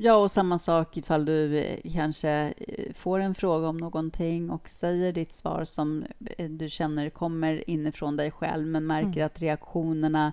Ja, 0.00 0.16
och 0.16 0.30
samma 0.30 0.58
sak 0.58 0.96
ifall 0.96 1.24
du 1.24 1.58
eh, 1.58 1.92
kanske 1.92 2.54
eh, 2.58 2.92
får 2.92 3.18
en 3.18 3.34
fråga 3.34 3.68
om 3.68 3.76
någonting 3.76 4.50
och 4.50 4.68
säger 4.68 5.12
ditt 5.12 5.32
svar 5.32 5.64
som 5.64 6.04
eh, 6.38 6.50
du 6.50 6.68
känner 6.68 7.10
kommer 7.10 7.70
inifrån 7.70 8.16
dig 8.16 8.30
själv 8.30 8.66
men 8.66 8.86
märker 8.86 9.20
mm. 9.20 9.26
att 9.26 9.40
reaktionerna 9.40 10.32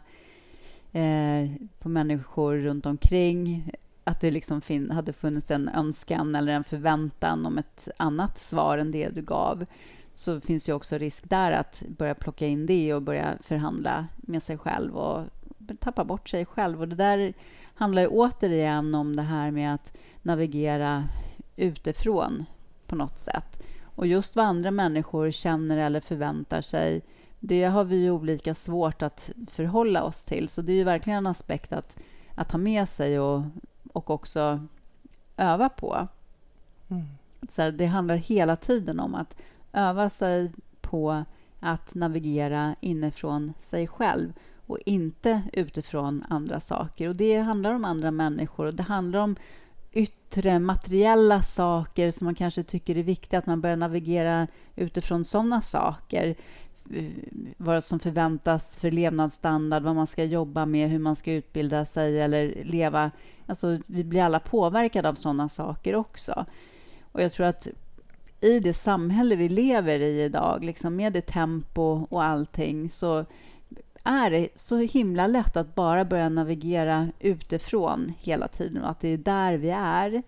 eh, 0.91 1.49
på 1.79 1.89
människor 1.89 2.55
runt 2.55 2.85
omkring 2.85 3.71
att 4.03 4.21
det 4.21 4.31
liksom 4.31 4.61
fin- 4.61 4.91
hade 4.91 5.13
funnits 5.13 5.51
en 5.51 5.69
önskan 5.69 6.35
eller 6.35 6.53
en 6.53 6.63
förväntan 6.63 7.45
om 7.45 7.57
ett 7.57 7.87
annat 7.97 8.39
svar 8.39 8.77
än 8.77 8.91
det 8.91 9.09
du 9.09 9.21
gav 9.21 9.65
så 10.15 10.41
finns 10.41 10.69
ju 10.69 10.73
också 10.73 10.97
risk 10.97 11.29
där 11.29 11.51
att 11.51 11.83
börja 11.87 12.15
plocka 12.15 12.47
in 12.47 12.65
det 12.65 12.93
och 12.93 13.01
börja 13.01 13.37
förhandla 13.41 14.07
med 14.17 14.43
sig 14.43 14.57
själv 14.57 14.95
och 14.95 15.23
tappa 15.79 16.03
bort 16.03 16.29
sig 16.29 16.45
själv. 16.45 16.81
Och 16.81 16.87
det 16.87 16.95
där 16.95 17.33
handlar 17.75 18.01
ju 18.01 18.07
återigen 18.07 18.95
om 18.95 19.15
det 19.15 19.21
här 19.21 19.51
med 19.51 19.73
att 19.73 19.97
navigera 20.21 21.07
utifrån 21.55 22.45
på 22.87 22.95
något 22.95 23.19
sätt. 23.19 23.63
Och 23.95 24.07
just 24.07 24.35
vad 24.35 24.45
andra 24.45 24.71
människor 24.71 25.31
känner 25.31 25.77
eller 25.77 25.99
förväntar 25.99 26.61
sig 26.61 27.01
det 27.39 27.63
har 27.63 27.83
vi 27.83 27.95
ju 27.95 28.11
olika 28.11 28.55
svårt 28.55 29.01
att 29.01 29.31
förhålla 29.47 30.03
oss 30.03 30.25
till. 30.25 30.49
Så 30.49 30.61
det 30.61 30.71
är 30.71 30.75
ju 30.75 30.83
verkligen 30.83 31.17
en 31.17 31.27
aspekt 31.27 31.73
att, 31.73 31.99
att 32.35 32.51
ha 32.51 32.59
med 32.59 32.89
sig 32.89 33.19
och 33.19 33.41
och 33.95 34.09
också 34.09 34.59
öva 35.37 35.69
på. 35.69 36.07
Mm. 36.87 37.05
Så 37.49 37.61
här, 37.61 37.71
det 37.71 37.85
handlar 37.85 38.15
hela 38.15 38.55
tiden 38.55 38.99
om 38.99 39.15
att 39.15 39.35
öva 39.73 40.09
sig 40.09 40.51
på 40.81 41.23
att 41.59 41.95
navigera 41.95 42.75
inifrån 42.79 43.53
sig 43.61 43.87
själv 43.87 44.33
och 44.67 44.77
inte 44.85 45.41
utifrån 45.53 46.23
andra 46.29 46.59
saker. 46.59 47.09
Och 47.09 47.15
Det 47.15 47.37
handlar 47.37 47.73
om 47.73 47.85
andra 47.85 48.11
människor 48.11 48.65
och 48.65 48.73
det 48.73 48.83
handlar 48.83 49.19
om 49.19 49.35
yttre 49.91 50.59
materiella 50.59 51.41
saker 51.41 52.11
som 52.11 52.25
man 52.25 52.35
kanske 52.35 52.63
tycker 52.63 52.97
är 52.97 53.03
viktiga, 53.03 53.39
att 53.39 53.45
man 53.45 53.61
börjar 53.61 53.75
navigera 53.75 54.47
utifrån 54.75 55.25
sådana 55.25 55.61
saker. 55.61 56.35
Vad 57.57 57.83
som 57.83 57.99
förväntas 57.99 58.77
för 58.77 58.91
levnadsstandard, 58.91 59.83
vad 59.83 59.95
man 59.95 60.07
ska 60.07 60.23
jobba 60.23 60.65
med, 60.65 60.89
hur 60.89 60.99
man 60.99 61.15
ska 61.15 61.31
utbilda 61.31 61.85
sig 61.85 62.21
eller 62.21 62.63
leva. 62.63 63.11
Alltså, 63.45 63.77
vi 63.87 64.03
blir 64.03 64.21
alla 64.21 64.39
påverkade 64.39 65.09
av 65.09 65.15
sådana 65.15 65.49
saker 65.49 65.95
också. 65.95 66.45
Och 67.11 67.21
jag 67.21 67.33
tror 67.33 67.45
att 67.45 67.67
i 68.41 68.59
det 68.59 68.73
samhälle 68.73 69.35
vi 69.35 69.49
lever 69.49 69.99
i 69.99 70.23
idag, 70.23 70.63
liksom 70.63 70.95
med 70.95 71.13
det 71.13 71.21
tempo 71.21 72.07
och 72.09 72.23
allting, 72.23 72.89
så 72.89 73.25
är 74.05 74.29
det 74.29 74.47
så 74.55 74.77
himla 74.77 75.27
lätt 75.27 75.57
att 75.57 75.75
bara 75.75 76.05
börja 76.05 76.29
navigera 76.29 77.09
utifrån 77.19 78.13
hela 78.19 78.47
tiden 78.47 78.83
och 78.83 78.89
att 78.89 78.99
det 78.99 79.07
är 79.07 79.17
där 79.17 79.53
vi 79.53 79.69
är. 79.69 80.23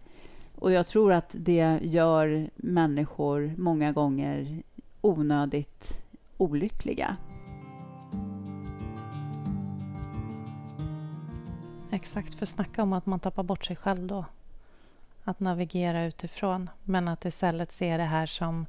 Och 0.56 0.72
jag 0.72 0.88
tror 0.88 1.14
att 1.14 1.36
det 1.40 1.80
gör 1.82 2.50
människor 2.56 3.54
många 3.58 3.92
gånger 3.92 4.64
onödigt 5.02 6.02
olyckliga. 6.38 7.18
Exakt, 11.92 12.34
för 12.34 12.46
snacka 12.46 12.84
om 12.84 12.94
att 12.94 13.06
man 13.06 13.20
tappar 13.20 13.44
bort 13.44 13.66
sig 13.66 13.76
själv 13.76 14.08
då. 14.08 14.26
Att 15.24 15.40
navigera 15.40 16.06
utifrån, 16.06 16.70
men 16.84 17.08
att 17.08 17.26
istället 17.26 17.72
se 17.72 17.98
det 17.98 18.04
här 18.04 18.26
som 18.26 18.66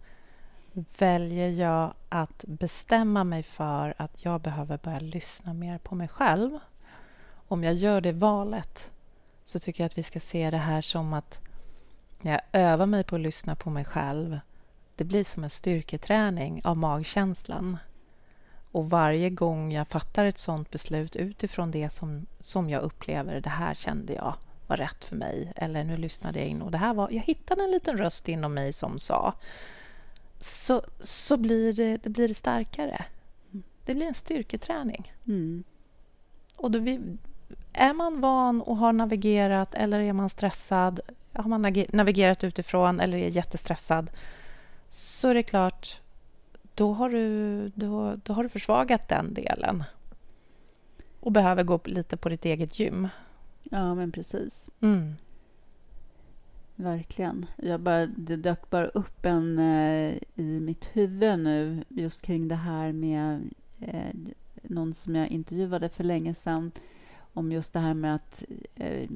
väljer 0.99 1.49
jag 1.49 1.95
att 2.09 2.45
bestämma 2.49 3.25
mig 3.25 3.43
för 3.43 3.95
att 3.97 4.25
jag 4.25 4.41
behöver 4.41 4.79
börja 4.79 5.01
lyssna 5.01 5.55
mer 5.55 5.79
på 5.79 5.95
mig 5.95 6.09
själv. 6.09 6.59
Om 7.49 7.65
jag 7.65 7.75
gör 7.75 8.01
det 8.01 8.13
valet 8.13 8.91
så 9.45 9.59
tycker 9.59 9.83
jag 9.83 9.87
att 9.87 9.99
vi 9.99 10.03
ska 10.03 10.21
se 10.21 10.51
det 10.51 10.57
här 10.57 10.81
som 10.81 11.13
att 11.13 11.41
när 12.21 12.33
jag 12.33 12.41
övar 12.53 12.87
mig 12.87 13.05
på 13.05 13.15
att 13.15 13.21
lyssna 13.21 13.57
på 13.57 13.71
mig 13.71 13.85
själv 13.85 14.41
det 14.99 15.05
blir 15.05 15.25
som 15.25 15.45
en 15.45 15.51
styrketräning 15.51 16.61
av 16.65 16.77
magkänslan. 16.77 17.77
Och 18.73 18.91
varje 18.91 19.31
gång 19.31 19.73
jag 19.73 19.89
fattar 19.89 20.25
ett 20.25 20.39
sånt 20.39 20.71
beslut 20.71 21.17
utifrån 21.17 21.71
det 21.71 21.91
som, 21.91 22.27
som 22.41 22.71
jag 22.71 22.83
upplever, 22.83 23.41
det 23.41 23.51
här 23.51 23.75
kände 23.75 24.13
jag 24.13 24.35
var 24.67 24.77
rätt 24.77 25.05
för 25.05 25.17
mig, 25.17 25.53
eller 25.57 25.85
nu 25.85 25.97
lyssnade 25.97 26.39
jag 26.39 26.49
in 26.49 26.63
och 26.63 26.71
det 26.71 26.79
här 26.79 26.95
var, 26.95 27.11
jag 27.11 27.23
hittade 27.23 27.65
en 27.65 27.71
liten 27.71 27.99
röst 27.99 28.29
inom 28.29 28.55
mig 28.55 28.73
som 28.73 28.99
sa, 28.99 29.35
så, 30.39 30.83
så 31.01 31.37
blir, 31.37 31.73
det, 31.73 32.03
det 32.03 32.11
blir 32.11 32.35
starkare. 32.35 33.05
Det 33.85 33.95
blir 33.95 34.07
en 34.07 34.15
styrketräning. 34.15 35.13
Mm. 35.27 35.65
Och 36.57 36.71
då 36.71 36.79
vi, 36.79 37.01
är 37.73 37.95
man 37.95 38.21
van 38.21 38.63
och 38.63 38.77
har 38.77 38.93
navigerat 38.93 39.75
eller 39.75 40.01
är 40.01 40.13
man 40.13 40.31
stressad, 40.31 41.01
har 41.33 41.49
man 41.49 41.63
navigerat 41.89 42.45
utifrån 42.45 43.01
eller 43.01 43.19
är 43.19 43.29
jättestressad 43.29 44.11
så 44.89 45.29
är 45.29 45.35
det 45.35 45.43
klart, 45.43 46.01
då 46.75 46.93
har 46.93 47.11
du, 47.11 47.69
då, 47.69 48.17
då 48.25 48.33
har 48.33 48.43
du 48.43 48.49
försvagat 48.49 49.09
den 49.09 49.35
delen 49.35 49.85
och 51.21 51.33
behöver 51.33 51.63
gå 51.63 51.81
lite 51.85 52.17
på 52.17 52.29
ditt 52.29 52.45
eget 52.45 52.79
gym. 52.79 53.09
Ja, 53.63 53.95
men 53.95 54.13
precis. 54.13 54.69
Mm. 54.81 55.15
Verkligen. 56.81 57.47
Jag 57.57 57.81
bara, 57.81 58.07
det 58.07 58.37
dök 58.37 58.71
bara 58.71 58.87
upp 58.87 59.27
en 59.27 59.59
eh, 59.59 60.19
i 60.35 60.61
mitt 60.61 60.85
huvud 60.93 61.39
nu 61.39 61.85
just 61.89 62.23
kring 62.23 62.49
det 62.49 62.55
här 62.55 62.93
med 62.93 63.51
eh, 63.81 64.15
någon 64.63 64.95
som 64.95 65.15
jag 65.15 65.29
intervjuade 65.29 65.89
för 65.89 66.05
länge 66.05 66.35
sedan 66.35 66.73
om 67.33 67.53
just 67.53 67.73
det 67.73 67.81
här 67.81 67.95
med 67.95 68.15
att 68.15 68.45
eh, 68.75 69.09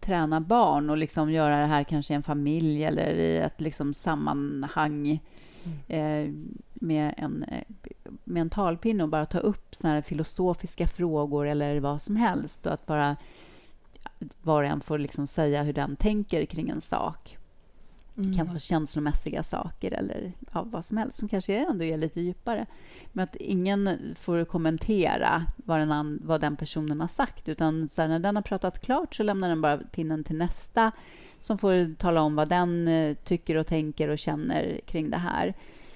träna 0.00 0.40
barn 0.40 0.90
och 0.90 0.96
liksom 0.96 1.32
göra 1.32 1.60
det 1.60 1.66
här 1.66 1.84
kanske 1.84 2.14
i 2.14 2.16
en 2.16 2.22
familj 2.22 2.84
eller 2.84 3.14
i 3.14 3.36
ett 3.36 3.60
liksom 3.60 3.94
sammanhang 3.94 5.20
mm. 5.64 5.78
eh, 5.88 6.34
med, 6.74 7.14
en, 7.16 7.42
eh, 7.42 7.64
med 8.24 8.40
en 8.40 8.50
talpinne 8.50 9.02
och 9.02 9.08
bara 9.08 9.26
ta 9.26 9.38
upp 9.38 9.74
såna 9.74 10.02
filosofiska 10.02 10.86
frågor 10.86 11.46
eller 11.46 11.80
vad 11.80 12.02
som 12.02 12.16
helst 12.16 12.66
och 12.66 12.72
att 12.72 12.86
bara 12.86 13.16
var 14.42 14.62
och 14.62 14.68
en 14.68 14.80
får 14.80 14.98
liksom 14.98 15.26
säga 15.26 15.62
hur 15.62 15.72
den 15.72 15.96
tänker 15.96 16.44
kring 16.44 16.68
en 16.68 16.80
sak. 16.80 17.38
Mm. 18.16 18.30
Det 18.30 18.38
kan 18.38 18.46
vara 18.46 18.58
känslomässiga 18.58 19.42
saker 19.42 19.90
eller 19.90 20.32
ja, 20.52 20.62
vad 20.62 20.84
som 20.84 20.96
helst 20.96 21.18
som 21.18 21.28
kanske 21.28 21.54
ändå 21.54 21.84
är 21.84 21.96
lite 21.96 22.20
djupare. 22.20 22.66
Men 23.12 23.24
att 23.24 23.36
ingen 23.36 23.98
får 24.20 24.44
kommentera 24.44 25.46
vad 25.56 25.80
den, 25.80 26.20
vad 26.24 26.40
den 26.40 26.56
personen 26.56 27.00
har 27.00 27.08
sagt 27.08 27.48
utan 27.48 27.88
så 27.88 28.02
här, 28.02 28.08
när 28.08 28.18
den 28.18 28.36
har 28.36 28.42
pratat 28.42 28.80
klart 28.80 29.14
så 29.14 29.22
lämnar 29.22 29.48
den 29.48 29.60
bara 29.60 29.78
pinnen 29.78 30.24
till 30.24 30.36
nästa 30.36 30.92
som 31.40 31.58
får 31.58 31.94
tala 31.94 32.22
om 32.22 32.34
vad 32.34 32.48
den 32.48 32.88
eh, 32.88 33.14
tycker 33.14 33.56
och 33.56 33.66
tänker 33.66 34.08
och 34.08 34.18
känner 34.18 34.80
kring 34.86 35.10
det 35.10 35.16
här. 35.16 35.54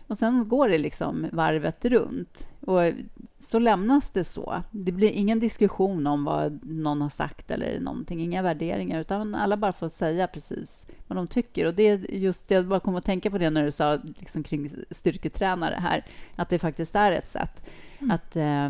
Och 0.08 0.18
sen 0.18 0.48
går 0.48 0.68
det 0.68 0.78
liksom 0.78 1.26
varvet 1.32 1.84
runt. 1.84 2.48
Och 2.60 2.92
så 3.40 3.58
lämnas 3.58 4.10
det 4.10 4.24
så. 4.24 4.62
Det 4.70 4.92
blir 4.92 5.10
ingen 5.10 5.40
diskussion 5.40 6.06
om 6.06 6.24
vad 6.24 6.64
någon 6.64 7.02
har 7.02 7.08
sagt 7.08 7.50
eller 7.50 7.80
någonting, 7.80 8.20
inga 8.20 8.42
värderingar, 8.42 9.00
utan 9.00 9.34
alla 9.34 9.56
bara 9.56 9.72
får 9.72 9.88
säga 9.88 10.28
precis 10.28 10.86
vad 11.06 11.16
de 11.16 11.26
tycker. 11.26 11.66
Och 11.66 11.74
det 11.74 11.82
är 11.82 12.14
just 12.14 12.48
det, 12.48 12.54
jag 12.54 12.66
bara 12.66 12.80
kom 12.80 12.96
att 12.96 13.04
tänka 13.04 13.30
på 13.30 13.38
det 13.38 13.50
när 13.50 13.64
du 13.64 13.72
sa 13.72 13.98
liksom 14.18 14.42
kring 14.42 14.70
styrketränare 14.90 15.74
här, 15.80 16.04
att 16.36 16.48
det 16.48 16.58
faktiskt 16.58 16.94
är 16.96 17.12
ett 17.12 17.30
sätt 17.30 17.70
mm. 17.98 18.10
att 18.10 18.36
eh, 18.36 18.68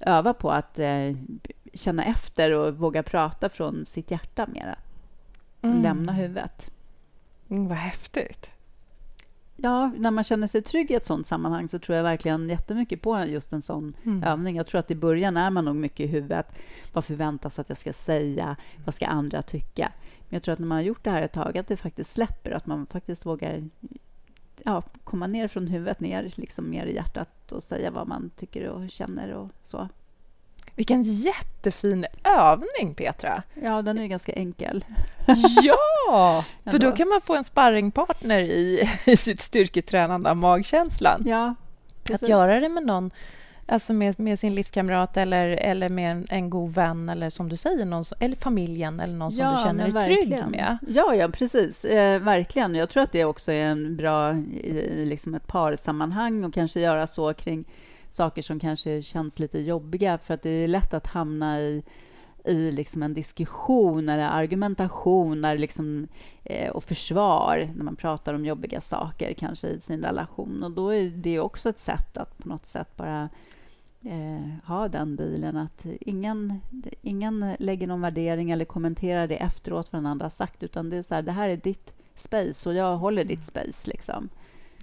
öva 0.00 0.34
på 0.34 0.50
att 0.50 0.78
eh, 0.78 1.16
känna 1.74 2.04
efter 2.04 2.52
och 2.52 2.74
våga 2.76 3.02
prata 3.02 3.48
från 3.48 3.84
sitt 3.84 4.10
hjärta 4.10 4.46
mera. 4.46 4.78
Mm. 5.62 5.82
Lämna 5.82 6.12
huvudet. 6.12 6.70
Mm, 7.50 7.68
vad 7.68 7.78
häftigt. 7.78 8.50
Ja, 9.62 9.92
när 9.96 10.10
man 10.10 10.24
känner 10.24 10.46
sig 10.46 10.62
trygg 10.62 10.90
i 10.90 10.94
ett 10.94 11.04
sånt 11.04 11.26
sammanhang 11.26 11.68
så 11.68 11.78
tror 11.78 11.96
jag 11.96 12.02
verkligen 12.02 12.48
jättemycket 12.48 13.02
på 13.02 13.24
just 13.24 13.52
en 13.52 13.62
sån 13.62 13.94
mm. 14.04 14.22
övning. 14.22 14.56
Jag 14.56 14.66
tror 14.66 14.78
att 14.78 14.90
i 14.90 14.94
början 14.94 15.36
är 15.36 15.50
man 15.50 15.64
nog 15.64 15.76
mycket 15.76 16.00
i 16.00 16.06
huvudet. 16.06 16.46
Vad 16.92 17.04
förväntas 17.04 17.58
att 17.58 17.68
jag 17.68 17.78
ska 17.78 17.92
säga? 17.92 18.56
Vad 18.84 18.94
ska 18.94 19.06
andra 19.06 19.42
tycka? 19.42 19.92
Men 20.28 20.36
jag 20.36 20.42
tror 20.42 20.52
att 20.52 20.58
när 20.58 20.66
man 20.66 20.76
har 20.76 20.82
gjort 20.82 21.04
det 21.04 21.10
här 21.10 21.22
ett 21.22 21.32
tag, 21.32 21.58
att 21.58 21.66
det 21.66 21.76
faktiskt 21.76 22.10
släpper. 22.10 22.50
Att 22.50 22.66
man 22.66 22.86
faktiskt 22.86 23.26
vågar 23.26 23.68
ja, 24.64 24.82
komma 25.04 25.26
ner 25.26 25.48
från 25.48 25.66
huvudet, 25.66 26.00
ner 26.00 26.32
liksom 26.34 26.70
mer 26.70 26.86
i 26.86 26.94
hjärtat 26.94 27.52
och 27.52 27.62
säga 27.62 27.90
vad 27.90 28.08
man 28.08 28.30
tycker 28.36 28.68
och 28.68 28.90
känner 28.90 29.32
och 29.32 29.48
så. 29.62 29.88
Vilken 30.74 31.02
jättefin 31.02 32.06
övning, 32.24 32.94
Petra! 32.94 33.42
Ja, 33.62 33.82
den 33.82 33.98
är 33.98 34.06
ganska 34.06 34.32
enkel. 34.32 34.84
ja! 35.62 36.44
För 36.70 36.78
då 36.78 36.92
kan 36.92 37.08
man 37.08 37.20
få 37.20 37.34
en 37.34 37.44
sparringpartner 37.44 38.40
i, 38.40 38.90
i 39.06 39.16
sitt 39.16 39.40
styrketränande 39.40 40.30
av 40.30 40.36
magkänslan. 40.36 41.22
Ja, 41.26 41.54
precis. 42.04 42.22
Att 42.22 42.28
göra 42.28 42.60
det 42.60 42.68
med 42.68 42.86
någon 42.86 43.10
Alltså 43.70 43.92
med, 43.92 44.20
med, 44.20 44.38
sin 44.38 44.54
livskamrat 44.54 45.16
eller, 45.16 45.48
eller 45.48 45.88
med 45.88 46.12
en, 46.12 46.26
en 46.30 46.50
god 46.50 46.74
vän 46.74 47.08
eller 47.08 47.30
som 47.30 47.48
du 47.48 47.56
säger, 47.56 47.84
någon, 47.84 48.04
eller 48.20 48.36
familjen 48.36 49.00
eller 49.00 49.14
någon 49.14 49.32
som 49.32 49.44
ja, 49.44 49.50
du 49.50 49.62
känner 49.62 49.90
dig 49.90 50.02
trygg 50.02 50.46
med. 50.48 50.78
Ja, 50.88 51.14
ja 51.14 51.28
precis. 51.28 51.84
Eh, 51.84 52.20
verkligen. 52.20 52.74
Jag 52.74 52.90
tror 52.90 53.02
att 53.02 53.12
det 53.12 53.24
också 53.24 53.52
är 53.52 53.64
en 53.64 53.96
bra 53.96 54.34
i, 54.36 54.70
i 54.70 55.06
liksom 55.06 55.34
ett 55.34 55.46
parsammanhang 55.46 56.44
och 56.44 56.54
kanske 56.54 56.80
göra 56.80 57.06
så 57.06 57.34
kring 57.34 57.64
saker 58.10 58.42
som 58.42 58.60
kanske 58.60 59.02
känns 59.02 59.38
lite 59.38 59.58
jobbiga 59.58 60.18
för 60.18 60.34
att 60.34 60.42
det 60.42 60.50
är 60.50 60.68
lätt 60.68 60.94
att 60.94 61.06
hamna 61.06 61.60
i 61.60 61.82
i 62.48 62.72
liksom 62.72 63.02
en 63.02 63.14
diskussion 63.14 64.08
eller 64.08 64.28
argumentation 64.28 65.44
eller 65.44 65.58
liksom, 65.58 66.08
eh, 66.44 66.70
och 66.70 66.84
försvar 66.84 67.70
när 67.76 67.84
man 67.84 67.96
pratar 67.96 68.34
om 68.34 68.44
jobbiga 68.44 68.80
saker 68.80 69.32
kanske 69.32 69.68
i 69.68 69.80
sin 69.80 70.02
relation. 70.02 70.62
Och 70.62 70.70
då 70.70 70.94
är 70.94 71.10
det 71.10 71.40
också 71.40 71.68
ett 71.68 71.78
sätt 71.78 72.16
att 72.16 72.38
på 72.38 72.48
något 72.48 72.66
sätt 72.66 72.96
bara 72.96 73.28
eh, 74.02 74.48
ha 74.64 74.88
den 74.88 75.16
dealen 75.16 75.56
att 75.56 75.86
ingen, 76.00 76.60
ingen 77.02 77.54
lägger 77.58 77.86
någon 77.86 78.00
värdering 78.00 78.50
eller 78.50 78.64
kommenterar 78.64 79.26
det 79.26 79.36
efteråt 79.36 79.92
vad 79.92 80.02
den 80.02 80.06
andra 80.06 80.24
har 80.24 80.30
sagt 80.30 80.62
utan 80.62 80.90
det 80.90 80.96
är 80.96 81.02
så 81.02 81.14
här, 81.14 81.22
det 81.22 81.32
här 81.32 81.48
är 81.48 81.56
ditt 81.56 81.92
space 82.14 82.68
och 82.68 82.74
jag 82.74 82.96
håller 82.96 83.24
ditt 83.24 83.44
space. 83.44 83.90
Liksom. 83.90 84.28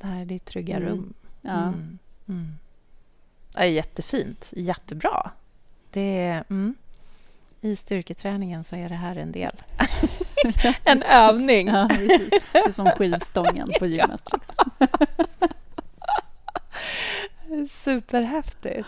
Det 0.02 0.08
här 0.08 0.22
är 0.22 0.26
ditt 0.26 0.46
trygga 0.46 0.78
mm. 0.78 0.90
rum. 0.90 1.14
Ja. 1.42 1.64
Mm. 1.64 2.00
Mm. 2.28 2.52
Är 3.56 3.66
jättefint. 3.66 4.50
Jättebra. 4.52 5.32
Det 5.92 6.20
är, 6.20 6.44
mm. 6.50 6.76
I 7.62 7.76
styrketräningen 7.76 8.64
så 8.64 8.76
är 8.76 8.90
det 8.90 8.96
här 8.96 9.16
en 9.16 9.32
del. 9.32 9.64
en 10.84 11.04
övning. 11.04 11.68
Ja, 11.68 11.90
Det 12.52 12.58
är 12.58 12.72
som 12.72 12.86
skivstången 12.86 13.70
på 13.80 13.86
gymmet. 13.86 14.22
Liksom. 14.34 14.72
Superhäftigt. 17.70 18.88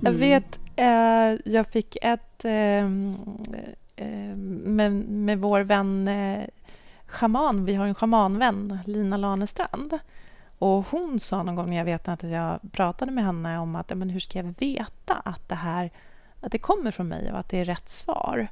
Jag 0.00 0.14
mm. 0.14 0.20
vet, 0.20 0.58
eh, 0.76 1.52
jag 1.52 1.66
fick 1.66 1.96
ett 2.02 2.44
eh, 2.44 2.84
eh, 3.96 4.36
med, 4.36 4.92
med 4.92 5.38
vår 5.38 5.60
vän 5.60 6.08
eh, 6.08 6.44
schaman, 7.06 7.64
vi 7.64 7.74
har 7.74 7.86
en 7.86 7.94
schamanvän, 7.94 8.78
Lina 8.84 9.16
Lanestrand. 9.16 9.98
Och 10.58 10.86
hon 10.90 11.20
sa 11.20 11.42
någon 11.42 11.54
gång, 11.54 11.74
jag 11.74 11.84
vet 11.84 12.08
att 12.08 12.22
jag 12.22 12.60
pratade 12.72 13.12
med 13.12 13.24
henne 13.24 13.58
om 13.58 13.76
att 13.76 13.96
men 13.96 14.10
hur 14.10 14.20
ska 14.20 14.38
jag 14.38 14.54
veta 14.58 15.14
att 15.14 15.48
det 15.48 15.54
här 15.54 15.90
att 16.40 16.52
det 16.52 16.58
kommer 16.58 16.90
från 16.90 17.08
mig 17.08 17.32
och 17.32 17.38
att 17.38 17.48
det 17.48 17.58
är 17.58 17.64
rätt 17.64 17.88
svar. 17.88 18.48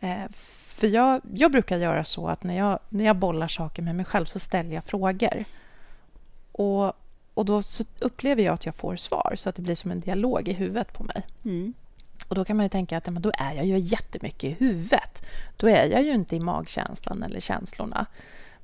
Eh, 0.00 0.28
för 0.32 0.86
jag, 0.86 1.20
jag 1.34 1.52
brukar 1.52 1.76
göra 1.76 2.04
så 2.04 2.28
att 2.28 2.42
när 2.42 2.56
jag, 2.56 2.78
när 2.88 3.04
jag 3.04 3.16
bollar 3.16 3.48
saker 3.48 3.82
med 3.82 3.94
mig 3.94 4.04
själv 4.04 4.24
så 4.24 4.38
ställer 4.38 4.74
jag 4.74 4.84
frågor. 4.84 5.44
Och, 6.52 6.92
och 7.34 7.44
då 7.44 7.62
upplever 7.98 8.42
jag 8.42 8.54
att 8.54 8.66
jag 8.66 8.74
får 8.74 8.96
svar 8.96 9.32
så 9.36 9.48
att 9.48 9.54
det 9.54 9.62
blir 9.62 9.74
som 9.74 9.90
en 9.90 10.00
dialog 10.00 10.48
i 10.48 10.52
huvudet 10.52 10.92
på 10.92 11.04
mig. 11.04 11.26
Mm. 11.44 11.74
Och 12.30 12.36
då 12.36 12.44
kan 12.44 12.56
man 12.56 12.64
ju 12.64 12.70
tänka 12.70 12.96
att 12.96 13.06
men 13.06 13.22
då 13.22 13.32
är 13.34 13.52
jag 13.52 13.66
ju 13.66 13.78
jättemycket 13.78 14.44
i 14.44 14.64
huvudet. 14.64 15.26
Då 15.56 15.68
är 15.68 15.86
jag 15.86 16.02
ju 16.02 16.12
inte 16.12 16.36
i 16.36 16.40
magkänslan 16.40 17.22
eller 17.22 17.40
känslorna. 17.40 18.06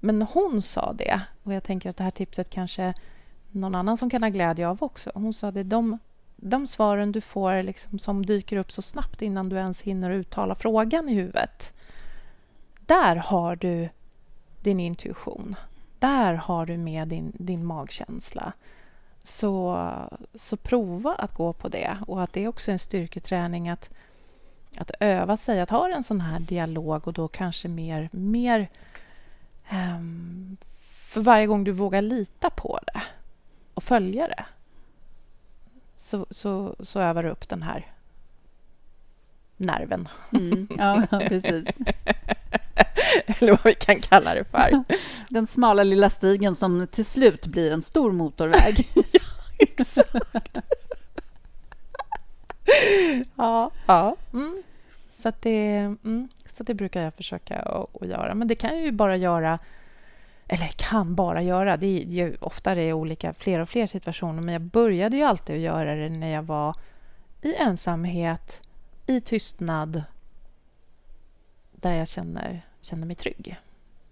Men 0.01 0.23
hon 0.23 0.63
sa 0.63 0.93
det, 0.93 1.21
och 1.43 1.53
jag 1.55 1.63
tänker 1.63 1.91
att 1.91 1.97
det 1.97 2.05
här 2.05 2.11
tipset 2.11 2.51
kanske 2.51 2.95
någon 3.51 3.75
annan 3.75 3.97
som 3.97 4.11
kan 4.11 4.23
ha 4.23 4.29
glädje 4.29 4.69
av 4.69 4.83
också. 4.83 5.11
Hon 5.15 5.33
sa 5.33 5.49
att 5.49 5.71
de, 5.71 5.99
de 6.37 6.67
svaren 6.67 7.13
du 7.13 7.21
får 7.21 7.63
liksom, 7.63 7.99
som 7.99 8.27
dyker 8.27 8.57
upp 8.57 8.73
så 8.73 8.83
snabbt 8.83 9.23
innan 9.23 9.49
du 9.49 9.57
ens 9.57 9.83
hinner 9.83 10.11
uttala 10.11 10.55
frågan 10.55 11.09
i 11.09 11.15
huvudet. 11.15 11.73
Där 12.81 13.17
har 13.17 13.57
du 13.57 13.89
din 14.63 14.81
intuition. 14.81 15.55
Där 15.99 16.35
har 16.35 16.67
du 16.67 16.77
med 16.77 17.09
din, 17.09 17.33
din 17.35 17.65
magkänsla. 17.65 18.53
Så, 19.27 19.79
så 20.35 20.57
prova 20.57 21.15
att 21.15 21.35
gå 21.35 21.53
på 21.53 21.69
det. 21.69 21.97
Och 22.07 22.23
att 22.23 22.33
det 22.33 22.45
är 22.45 22.49
också 22.49 22.73
en 22.73 22.79
styrketräning 22.79 23.69
att, 23.69 23.91
att 24.77 24.91
öva 25.01 25.37
sig 25.37 25.61
att 25.61 25.71
ha 25.71 25.89
en 25.89 26.05
sån 26.05 26.21
här 26.21 26.39
dialog 26.41 27.09
och 27.09 27.13
då 27.13 27.29
kanske 27.29 27.69
mer, 27.69 28.09
mer 28.13 28.69
um, 29.73 30.57
för 31.17 31.21
varje 31.21 31.47
gång 31.47 31.65
du 31.65 31.73
vågar 31.73 32.03
lita 32.03 32.51
på 32.51 32.79
det 32.87 33.03
och 33.75 33.83
följa 33.83 34.29
det 34.29 34.45
så, 35.95 36.27
så, 36.31 36.77
så 36.81 37.01
övar 37.01 37.23
du 37.23 37.29
upp 37.29 37.49
den 37.49 37.63
här 37.63 37.93
nerven. 39.57 40.09
Mm, 40.33 40.69
ja, 40.79 41.07
precis. 41.29 41.67
Eller 43.27 43.51
vad 43.51 43.65
vi 43.65 43.75
kan 43.75 44.01
kalla 44.01 44.35
det 44.35 44.45
för. 44.45 44.85
Den 45.29 45.47
smala 45.47 45.83
lilla 45.83 46.11
stigen 46.11 46.55
som 46.55 46.87
till 46.87 47.05
slut 47.05 47.47
blir 47.47 47.73
en 47.73 47.83
stor 47.83 48.13
motorväg. 48.13 48.89
ja, 48.95 49.21
exakt. 49.59 50.59
ja, 53.37 53.71
ja. 53.87 54.17
Mm. 54.33 54.63
Så, 55.19 55.33
det, 55.41 55.77
mm, 56.05 56.29
så 56.47 56.65
det 56.65 56.75
brukar 56.75 57.03
jag 57.03 57.15
försöka 57.15 57.59
att, 57.59 58.09
göra. 58.09 58.35
Men 58.35 58.49
det 58.49 58.55
kan 58.55 58.71
jag 58.71 58.83
ju 58.83 58.93
bara 58.93 59.17
göra 59.17 59.59
eller 60.49 60.67
kan 60.77 61.15
bara 61.15 61.43
göra. 61.43 61.77
Det 61.77 61.87
är 61.87 62.05
ju 62.05 62.37
ofta 62.41 62.75
det 62.75 62.83
är 62.83 62.93
olika, 62.93 63.33
fler 63.33 63.61
och 63.61 63.69
fler 63.69 63.87
situationer. 63.87 64.43
Men 64.43 64.53
jag 64.53 64.63
började 64.63 65.17
ju 65.17 65.23
alltid 65.23 65.57
att 65.57 65.63
göra 65.63 65.95
det 65.95 66.09
när 66.09 66.33
jag 66.33 66.43
var 66.43 66.75
i 67.43 67.55
ensamhet, 67.55 68.61
i 69.07 69.21
tystnad 69.21 70.03
där 71.73 71.93
jag 71.93 72.09
känner, 72.09 72.66
känner 72.87 73.07
mig 73.07 73.17
trygg. 73.17 73.57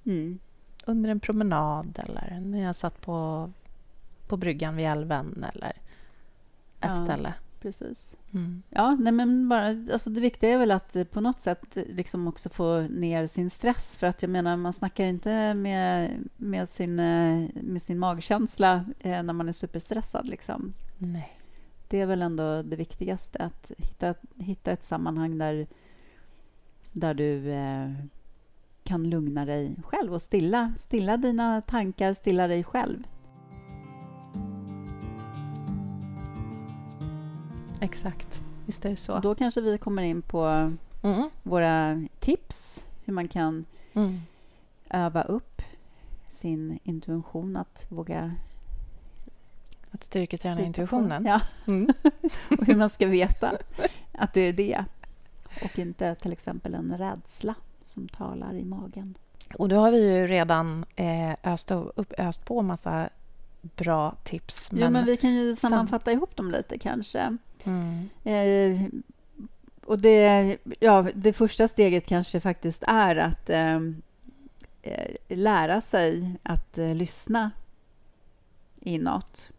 Mm. 0.04 0.38
Under 0.84 1.10
en 1.10 1.20
promenad 1.20 2.00
eller 2.04 2.40
när 2.40 2.62
jag 2.62 2.76
satt 2.76 3.00
på, 3.00 3.50
på 4.28 4.37
bryggan 4.37 4.76
vid 4.76 4.87
älven 4.87 5.44
eller 5.54 5.68
ett 5.68 5.76
ja, 6.80 7.04
ställe. 7.04 7.34
Precis. 7.60 8.14
Mm. 8.34 8.62
Ja, 8.70 8.96
nej 9.00 9.12
men 9.12 9.48
bara, 9.48 9.66
alltså 9.66 10.10
det 10.10 10.20
viktiga 10.20 10.50
är 10.50 10.58
väl 10.58 10.70
att 10.70 10.96
på 11.10 11.20
något 11.20 11.40
sätt 11.40 11.64
liksom 11.74 12.28
också 12.28 12.48
få 12.48 12.80
ner 12.80 13.26
sin 13.26 13.50
stress. 13.50 13.96
För 13.96 14.06
att 14.06 14.22
jag 14.22 14.30
menar, 14.30 14.56
man 14.56 14.72
snackar 14.72 15.04
inte 15.04 15.54
med, 15.54 16.10
med, 16.37 16.68
sin, 16.68 16.96
med 17.54 17.82
sin 17.82 17.98
magkänsla 17.98 18.84
eh, 19.00 19.22
när 19.22 19.32
man 19.32 19.48
är 19.48 19.52
superstressad. 19.52 20.28
Liksom. 20.28 20.72
Nej. 20.98 21.38
Det 21.88 22.00
är 22.00 22.06
väl 22.06 22.22
ändå 22.22 22.62
det 22.62 22.76
viktigaste, 22.76 23.38
att 23.38 23.72
hitta, 23.78 24.14
hitta 24.37 24.72
ett 24.72 24.84
sammanhang 24.84 25.38
där 25.38 25.66
där 26.94 27.14
du 27.14 27.50
eh, 27.50 27.90
kan 28.84 29.10
lugna 29.10 29.44
dig 29.44 29.76
själv 29.84 30.14
och 30.14 30.22
stilla, 30.22 30.72
stilla 30.78 31.16
dina 31.16 31.60
tankar, 31.60 32.12
stilla 32.12 32.46
dig 32.46 32.64
själv. 32.64 33.06
Exakt, 37.80 38.42
visst 38.66 38.84
är 38.84 38.90
det 38.90 38.96
så. 38.96 39.18
Då 39.18 39.34
kanske 39.34 39.60
vi 39.60 39.78
kommer 39.78 40.02
in 40.02 40.22
på 40.22 40.72
mm. 41.02 41.30
våra 41.42 42.04
tips 42.20 42.84
hur 43.04 43.12
man 43.12 43.28
kan 43.28 43.64
mm. 43.92 44.20
öva 44.90 45.22
upp 45.22 45.62
sin 46.30 46.78
intuition, 46.84 47.56
att 47.56 47.86
våga 47.88 48.34
att 49.90 50.02
styrketräna 50.02 50.60
intuitionen? 50.60 51.24
Ja. 51.24 51.40
Mm. 51.66 51.88
och 52.60 52.66
hur 52.66 52.76
man 52.76 52.90
ska 52.90 53.06
veta 53.06 53.58
att 54.12 54.34
det 54.34 54.40
är 54.40 54.52
det 54.52 54.84
och 55.64 55.78
inte 55.78 56.14
till 56.14 56.32
exempel 56.32 56.74
en 56.74 56.98
rädsla 56.98 57.54
som 57.84 58.08
talar 58.08 58.54
i 58.54 58.64
magen. 58.64 59.14
Och 59.58 59.68
då 59.68 59.76
har 59.76 59.90
vi 59.90 60.02
ju 60.02 60.26
redan 60.26 60.84
eh, 60.96 61.52
öst, 61.52 61.70
upp, 61.70 62.12
öst 62.18 62.44
på 62.44 62.62
massa 62.62 63.08
bra 63.60 64.16
tips. 64.24 64.72
Men, 64.72 64.80
jo, 64.82 64.90
men 64.90 65.04
vi 65.04 65.16
kan 65.16 65.34
ju 65.34 65.54
sammanfatta 65.54 66.04
sam 66.04 66.14
ihop 66.14 66.36
dem 66.36 66.50
lite 66.50 66.78
kanske. 66.78 67.36
Mm. 67.64 68.08
Eh, 68.24 69.00
och 69.84 69.98
det, 69.98 70.56
ja, 70.80 71.06
det 71.14 71.32
första 71.32 71.68
steget 71.68 72.06
kanske 72.06 72.40
faktiskt 72.40 72.82
är 72.86 73.16
att 73.16 73.50
eh, 73.50 73.76
eh 74.82 75.16
lära 75.28 75.80
sig 75.80 76.34
att 76.42 76.78
eh, 76.78 76.94
lyssna 76.94 77.50
inåt. 78.80 79.50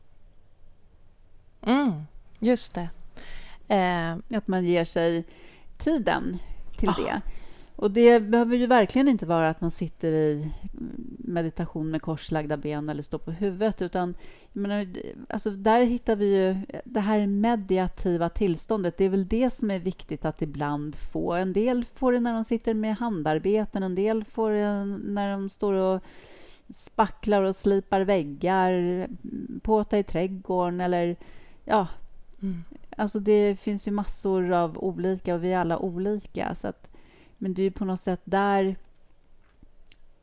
Mm, 1.62 2.04
just 2.40 2.76
det. 2.76 2.90
Eh, 3.68 4.38
att 4.38 4.48
man 4.48 4.66
ger 4.66 4.86
sig 4.86 5.26
tiden 5.78 6.40
till 6.78 6.90
ah. 6.90 6.96
det. 6.98 7.22
Och 7.76 7.92
Det 7.92 8.20
behöver 8.20 8.56
ju 8.56 8.68
verkligen 8.68 9.08
inte 9.08 9.26
vara 9.26 9.50
att 9.50 9.62
man 9.62 9.72
sitter 9.72 10.12
i 10.12 10.52
meditation 11.18 11.92
med 11.92 12.02
korslagda 12.02 12.58
ben 12.58 12.90
eller 12.90 13.02
står 13.02 13.18
på 13.18 13.32
huvudet. 13.32 13.82
utan 13.82 14.16
menar, 14.54 14.88
alltså 15.30 15.52
Där 15.52 15.84
hittar 15.84 16.16
vi 16.16 16.26
ju 16.26 16.56
det 16.86 17.00
här 17.00 17.28
mediativa 17.28 18.30
tillståndet. 18.30 18.98
Det 18.98 19.06
är 19.06 19.10
väl 19.10 19.28
det 19.28 19.50
som 19.50 19.72
är 19.72 19.80
viktigt 19.80 20.26
att 20.26 20.42
ibland 20.42 20.96
få. 20.96 21.34
En 21.34 21.54
del 21.54 21.86
får 21.86 22.14
det 22.14 22.20
när 22.20 22.34
de 22.34 22.44
sitter 22.44 22.74
med 22.74 22.96
handarbeten, 22.96 23.84
en 23.84 23.96
del 23.96 24.24
får 24.24 24.52
det 24.52 24.86
när 24.86 25.32
de 25.32 25.50
står 25.50 25.74
och 25.74 26.02
spacklar 26.74 27.42
och 27.42 27.56
slipar 27.56 28.02
väggar, 28.02 29.08
påta 29.62 29.98
i 29.98 30.04
trädgården 30.04 30.82
eller 30.82 31.16
ja, 31.66 31.88
mm. 32.42 32.64
alltså 32.98 33.20
det 33.20 33.60
finns 33.60 33.88
ju 33.88 33.92
massor 33.92 34.52
av 34.52 34.78
olika 34.78 35.36
och 35.36 35.44
vi 35.44 35.54
är 35.54 35.58
alla 35.58 35.80
olika. 35.80 36.56
Så 36.56 36.68
att, 36.68 36.95
men 37.46 37.54
det 37.54 37.64
är 37.64 37.72
på 37.72 37.86
något 37.86 38.02
sätt 38.02 38.22
där 38.24 38.76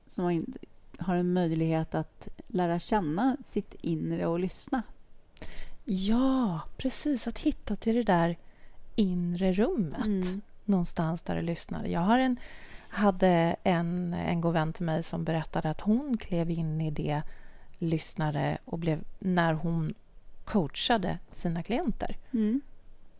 som 0.06 0.24
man 0.24 0.46
har 0.98 1.16
en 1.16 1.32
möjlighet 1.32 1.94
att 1.94 2.28
lära 2.46 2.78
känna 2.78 3.36
sitt 3.44 3.74
inre 3.80 4.26
och 4.26 4.40
lyssna. 4.40 4.82
Ja, 5.84 6.60
precis. 6.76 7.26
Att 7.26 7.38
hitta 7.38 7.76
till 7.76 7.94
det 7.94 8.02
där 8.02 8.38
inre 8.96 9.52
rummet 9.52 10.06
mm. 10.06 10.40
någonstans 10.64 11.22
där 11.22 11.36
du 11.36 11.40
lyssnar. 11.40 11.84
Jag 11.84 12.00
har 12.00 12.18
en, 12.18 12.36
hade 12.88 13.56
en, 13.62 14.14
en 14.14 14.40
god 14.40 14.52
vän 14.52 14.72
till 14.72 14.84
mig 14.84 15.02
som 15.02 15.24
berättade 15.24 15.70
att 15.70 15.80
hon 15.80 16.16
klev 16.16 16.50
in 16.50 16.80
i 16.80 16.90
det 16.90 17.22
lyssnare 17.78 18.58
och 18.64 18.78
blev 18.78 19.04
när 19.18 19.52
hon 19.52 19.94
coachade 20.44 21.18
sina 21.30 21.62
klienter. 21.62 22.16
Mm. 22.32 22.60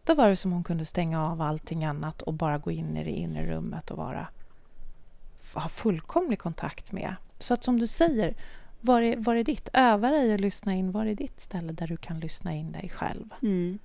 Då 0.05 0.15
var 0.15 0.29
det 0.29 0.37
som 0.37 0.53
hon 0.53 0.65
kunde 0.65 0.85
stänga 0.85 1.27
av 1.27 1.43
allting 1.43 1.85
annat 1.85 2.23
och 2.23 2.33
bara 2.35 2.59
gå 2.59 2.71
in 2.71 2.97
i 2.97 3.05
det 3.05 3.11
inre 3.11 3.47
rummet 3.47 3.91
och 3.91 3.97
vara 3.97 4.27
ha 5.55 5.69
fullkomlig 5.69 6.39
kontakt 6.39 6.93
med. 6.93 7.15
Så 7.39 7.55
att 7.55 7.65
som 7.65 7.79
du 7.79 7.87
säger, 7.87 8.35
var 8.81 9.01
är, 9.01 9.17
var 9.17 9.35
är 9.35 9.45
ditt? 9.45 9.69
Öva 9.73 10.11
dig 10.11 10.35
att 10.35 10.41
lyssna 10.41 10.75
in. 10.75 10.93
Var 10.93 11.07
är 11.07 11.15
ditt 11.15 11.41
ställe 11.41 11.73
där 11.73 11.87
du 11.87 11.97
kan 11.97 12.21
lyssna 12.21 12.55
in 12.55 12.73
dig 12.73 12.89
själv? 12.89 13.35
Mm. 13.43 13.79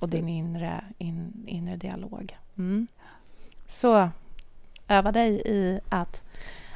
Och 0.00 0.08
din 0.08 0.28
inre, 0.28 0.84
in, 0.98 1.44
inre 1.46 1.76
dialog. 1.76 2.38
Mm. 2.56 2.86
Så 3.66 4.10
öva 4.88 5.12
dig 5.12 5.42
i 5.44 5.80
att, 5.88 6.22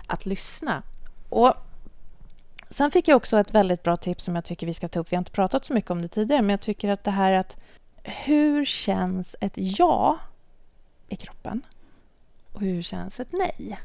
att 0.07 0.27
lyssna. 0.27 0.83
Och 1.29 1.55
Sen 2.71 2.91
fick 2.91 3.09
jag 3.09 3.17
också 3.17 3.39
ett 3.39 3.55
väldigt 3.55 3.83
bra 3.83 3.97
tips 3.97 4.25
som 4.25 4.35
jag 4.35 4.45
tycker 4.45 4.67
vi 4.67 4.75
ska 4.75 4.89
ta 4.89 5.01
upp. 5.01 5.13
Vi 5.13 5.17
har 5.17 5.21
inte 5.21 5.31
pratat 5.31 5.65
så 5.65 5.73
mycket 5.73 5.91
om 5.91 6.03
det 6.03 6.09
tidigare, 6.09 6.43
men 6.43 6.51
jag 6.51 6.61
tycker 6.61 6.89
att 6.89 7.05
det 7.05 7.11
här 7.11 7.33
att 7.33 7.57
hur 8.07 8.65
känns 8.65 9.37
ett 9.41 9.55
ja 9.57 10.19
i 11.09 11.17
kroppen? 11.17 11.63
Och 12.53 12.61
hur 12.61 12.83
känns 12.83 13.21
ett 13.21 13.33
nej? 13.33 13.79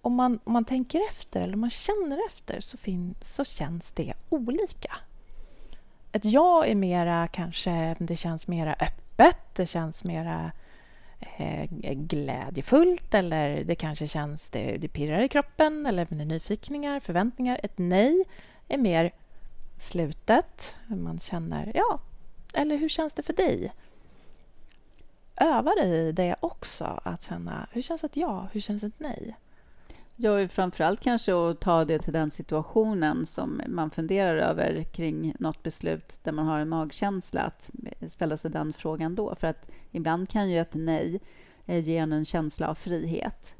Om 0.00 0.14
man, 0.14 0.38
om 0.44 0.52
man 0.52 0.64
tänker 0.64 1.00
efter 1.08 1.40
eller 1.40 1.54
om 1.54 1.60
man 1.60 1.70
känner 1.70 2.26
efter 2.26 2.60
så, 2.60 2.76
fin, 2.76 3.14
så 3.20 3.44
känns 3.44 3.92
det 3.92 4.14
olika. 4.28 4.96
Ett 6.12 6.24
ja 6.24 6.66
är 6.66 6.74
mera 6.74 7.28
kanske, 7.28 7.96
det 7.98 8.16
känns 8.16 8.46
mera 8.46 8.74
öppet, 8.74 9.38
det 9.54 9.66
känns 9.66 10.04
mera 10.04 10.52
eh, 11.38 11.70
glädjefullt 11.92 13.14
eller 13.14 13.64
det 13.64 13.74
kanske 13.74 14.08
känns, 14.08 14.50
det, 14.50 14.76
det 14.76 14.88
pirrar 14.88 15.20
i 15.20 15.28
kroppen 15.28 15.86
eller 15.86 16.06
med 16.10 16.26
nyfikningar, 16.26 17.00
förväntningar. 17.00 17.60
Ett 17.62 17.78
nej 17.78 18.24
är 18.68 18.78
mer 18.78 19.12
slutet, 19.78 20.76
man 20.86 21.18
känner 21.18 21.72
ja, 21.74 22.00
eller 22.56 22.76
hur 22.76 22.88
känns 22.88 23.14
det 23.14 23.22
för 23.22 23.32
dig? 23.32 23.72
Öva 25.36 25.70
dig 25.70 26.08
i 26.08 26.12
det 26.12 26.36
också, 26.40 27.00
att 27.02 27.22
känna 27.22 27.68
hur 27.72 27.82
känns 27.82 28.04
ett 28.04 28.16
ja, 28.16 28.48
hur 28.52 28.60
känns 28.60 28.84
ett 28.84 28.98
nej? 29.00 29.36
Ja, 30.16 30.48
framförallt 30.48 31.00
kanske 31.00 31.50
att 31.50 31.60
ta 31.60 31.84
det 31.84 31.98
till 31.98 32.12
den 32.12 32.30
situationen 32.30 33.26
som 33.26 33.62
man 33.68 33.90
funderar 33.90 34.36
över 34.36 34.82
kring 34.82 35.34
något 35.38 35.62
beslut 35.62 36.20
där 36.22 36.32
man 36.32 36.46
har 36.46 36.60
en 36.60 36.68
magkänsla, 36.68 37.40
att 37.40 37.70
ställa 38.12 38.36
sig 38.36 38.50
den 38.50 38.72
frågan 38.72 39.14
då. 39.14 39.34
För 39.34 39.46
att 39.46 39.70
ibland 39.90 40.28
kan 40.28 40.50
ju 40.50 40.60
ett 40.60 40.74
nej 40.74 41.20
eh, 41.66 41.78
ge 41.78 41.96
en 41.96 42.12
en 42.12 42.24
känsla 42.24 42.68
av 42.68 42.74
frihet. 42.74 43.54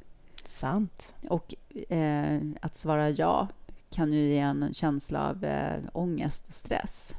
Sant. 0.45 1.13
Och 1.29 1.55
eh, 1.89 2.41
att 2.61 2.75
svara 2.75 3.09
ja 3.09 3.47
kan 3.89 4.13
ju 4.13 4.27
ge 4.27 4.39
en 4.39 4.73
känsla 4.73 5.29
av 5.29 5.43
eh, 5.43 5.79
ångest 5.93 6.47
och 6.47 6.53
stress. 6.53 7.13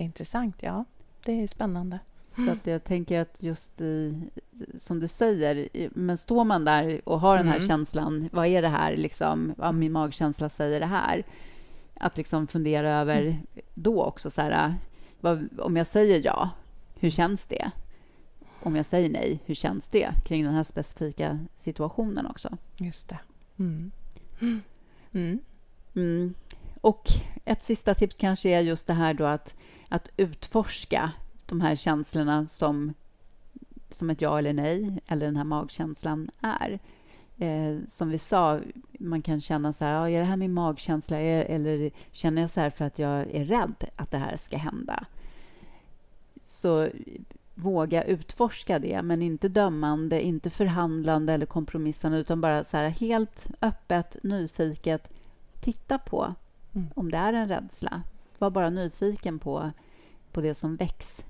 Intressant, 0.00 0.62
ja. 0.62 0.84
Det 1.24 1.42
är 1.42 1.46
spännande. 1.46 1.98
Så 2.36 2.50
att 2.50 2.66
jag 2.66 2.84
tänker 2.84 3.20
att 3.20 3.42
just 3.42 3.80
i, 3.80 4.20
som 4.76 5.00
du 5.00 5.08
säger, 5.08 5.68
men 5.90 6.18
står 6.18 6.44
man 6.44 6.64
där 6.64 7.00
och 7.04 7.20
har 7.20 7.36
den 7.36 7.48
här 7.48 7.56
mm. 7.56 7.68
känslan, 7.68 8.28
vad 8.32 8.46
är 8.46 8.62
det 8.62 8.68
här? 8.68 8.96
Liksom, 8.96 9.54
ja, 9.58 9.72
min 9.72 9.92
magkänsla 9.92 10.48
säger 10.48 10.80
det 10.80 10.86
här. 10.86 11.24
Att 11.94 12.16
liksom 12.16 12.46
fundera 12.46 12.90
över 12.90 13.22
mm. 13.22 13.36
då 13.74 14.04
också, 14.04 14.30
så 14.30 14.40
här, 14.40 14.74
vad, 15.20 15.60
om 15.60 15.76
jag 15.76 15.86
säger 15.86 16.20
ja, 16.24 16.50
hur 17.00 17.10
känns 17.10 17.46
det? 17.46 17.70
Om 18.62 18.76
jag 18.76 18.86
säger 18.86 19.10
nej, 19.10 19.40
hur 19.44 19.54
känns 19.54 19.86
det 19.86 20.10
kring 20.24 20.44
den 20.44 20.54
här 20.54 20.62
specifika 20.62 21.38
situationen 21.58 22.26
också? 22.26 22.56
Just 22.76 23.08
det. 23.08 23.18
Mm. 23.58 23.90
mm. 25.12 25.40
mm. 25.94 26.34
Och 26.80 27.08
ett 27.44 27.64
sista 27.64 27.94
tips 27.94 28.16
kanske 28.18 28.48
är 28.48 28.60
just 28.60 28.86
det 28.86 28.94
här 28.94 29.14
då 29.14 29.24
att, 29.24 29.54
att 29.90 30.08
utforska 30.16 31.12
de 31.46 31.60
här 31.60 31.76
känslorna 31.76 32.46
som, 32.46 32.94
som 33.90 34.10
ett 34.10 34.22
ja 34.22 34.38
eller 34.38 34.52
nej, 34.52 35.02
eller 35.06 35.26
den 35.26 35.36
här 35.36 35.44
magkänslan 35.44 36.30
är. 36.40 36.78
Eh, 37.38 37.78
som 37.88 38.08
vi 38.08 38.18
sa, 38.18 38.60
man 38.98 39.22
kan 39.22 39.40
känna 39.40 39.72
så 39.72 39.84
här, 39.84 40.08
är 40.08 40.18
det 40.18 40.24
här 40.24 40.36
min 40.36 40.52
magkänsla 40.52 41.18
eller 41.18 41.90
känner 42.10 42.42
jag 42.42 42.50
så 42.50 42.60
här 42.60 42.70
för 42.70 42.84
att 42.84 42.98
jag 42.98 43.30
är 43.30 43.44
rädd 43.44 43.84
att 43.96 44.10
det 44.10 44.18
här 44.18 44.36
ska 44.36 44.56
hända? 44.56 45.04
Så 46.44 46.88
våga 47.54 48.04
utforska 48.04 48.78
det, 48.78 49.02
men 49.02 49.22
inte 49.22 49.48
dömande, 49.48 50.22
inte 50.22 50.50
förhandlande 50.50 51.32
eller 51.32 51.46
kompromissande, 51.46 52.18
utan 52.18 52.40
bara 52.40 52.64
så 52.64 52.76
här 52.76 52.88
helt 52.88 53.48
öppet, 53.60 54.16
nyfiket, 54.22 55.10
titta 55.60 55.98
på 55.98 56.34
mm. 56.74 56.88
om 56.94 57.10
det 57.10 57.18
är 57.18 57.32
en 57.32 57.48
rädsla. 57.48 58.02
Var 58.40 58.50
bara 58.50 58.70
nyfiken 58.70 59.38
på, 59.38 59.70
på 60.32 60.40
det 60.40 60.54
som 60.54 60.76
väcks 60.76 61.24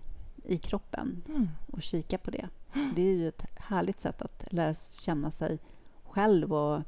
i 0.44 0.58
kroppen 0.58 1.22
mm. 1.28 1.48
och 1.72 1.82
kika 1.82 2.18
på 2.18 2.30
det. 2.30 2.48
Det 2.94 3.02
är 3.02 3.14
ju 3.14 3.28
ett 3.28 3.44
härligt 3.56 4.00
sätt 4.00 4.22
att 4.22 4.52
lära 4.52 4.74
känna 4.74 5.30
sig 5.30 5.58
själv 6.04 6.52
och 6.52 6.82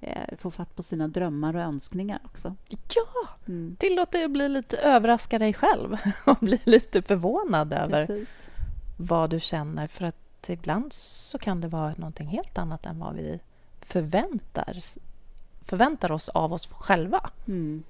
eh, 0.00 0.36
få 0.36 0.50
fatt 0.50 0.76
på 0.76 0.82
sina 0.82 1.08
drömmar 1.08 1.56
och 1.56 1.62
önskningar 1.62 2.20
också. 2.24 2.54
Ja! 2.68 3.28
Mm. 3.46 3.76
Tillåt 3.78 4.12
dig 4.12 4.24
att 4.24 4.30
bli 4.30 4.48
lite 4.48 4.76
överraska 4.76 5.38
dig 5.38 5.54
själv 5.54 5.96
och 6.26 6.36
bli 6.40 6.60
lite 6.64 7.02
förvånad 7.02 7.72
över 7.72 8.06
Precis. 8.06 8.48
vad 8.96 9.30
du 9.30 9.40
känner. 9.40 9.86
För 9.86 10.04
att 10.04 10.48
ibland 10.48 10.92
så 10.92 11.38
kan 11.38 11.60
det 11.60 11.68
vara 11.68 11.94
någonting 11.96 12.28
helt 12.28 12.58
annat 12.58 12.86
än 12.86 12.98
vad 12.98 13.14
vi 13.14 13.40
förväntar, 13.80 14.78
förväntar 15.62 16.12
oss 16.12 16.28
av 16.28 16.52
oss 16.52 16.66
själva. 16.66 17.30
Mm. 17.46 17.82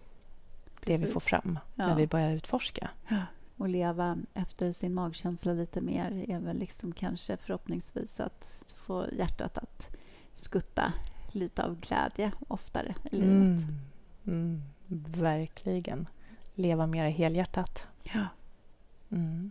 Det 0.86 0.96
vi 0.96 1.06
får 1.06 1.20
fram 1.20 1.58
ja. 1.74 1.86
när 1.86 1.96
vi 1.96 2.06
börjar 2.06 2.32
utforska. 2.32 2.90
Ja 3.08 3.22
och 3.56 3.68
leva 3.68 4.18
efter 4.34 4.72
sin 4.72 4.94
magkänsla 4.94 5.52
lite 5.52 5.80
mer 5.80 6.24
är 6.28 6.38
väl 6.38 6.58
liksom 6.58 6.92
kanske 6.92 7.36
förhoppningsvis 7.36 8.20
att 8.20 8.74
få 8.76 9.06
hjärtat 9.12 9.58
att 9.58 9.90
skutta 10.34 10.92
lite 11.32 11.64
av 11.64 11.80
glädje 11.80 12.32
oftare 12.48 12.94
i 13.10 13.16
livet. 13.16 13.62
Mm. 13.62 13.80
Mm. 14.26 14.62
Verkligen. 15.16 16.08
Leva 16.54 16.86
mer 16.86 17.08
helhjärtat. 17.08 17.86
Ja. 18.02 18.26
Mm. 19.10 19.50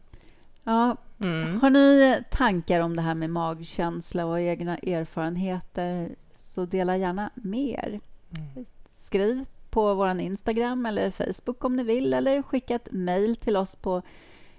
Ja, 0.63 0.97
mm. 1.19 1.61
Har 1.61 1.69
ni 1.69 2.23
tankar 2.31 2.79
om 2.79 2.95
det 2.95 3.01
här 3.01 3.15
med 3.15 3.29
magkänsla 3.29 4.25
och 4.25 4.39
egna 4.39 4.77
erfarenheter 4.77 6.15
så 6.33 6.65
dela 6.65 6.97
gärna 6.97 7.29
med 7.35 7.69
er. 7.69 7.99
Mm. 8.37 8.65
Skriv 8.95 9.45
på 9.75 9.93
vår 9.93 10.19
Instagram 10.19 10.85
eller 10.85 11.11
Facebook 11.11 11.63
om 11.63 11.75
ni 11.75 11.83
vill 11.83 12.13
eller 12.13 12.41
skicka 12.41 12.75
ett 12.75 12.91
mejl 12.91 13.35
till 13.35 13.57
oss 13.57 13.75
på 13.75 14.01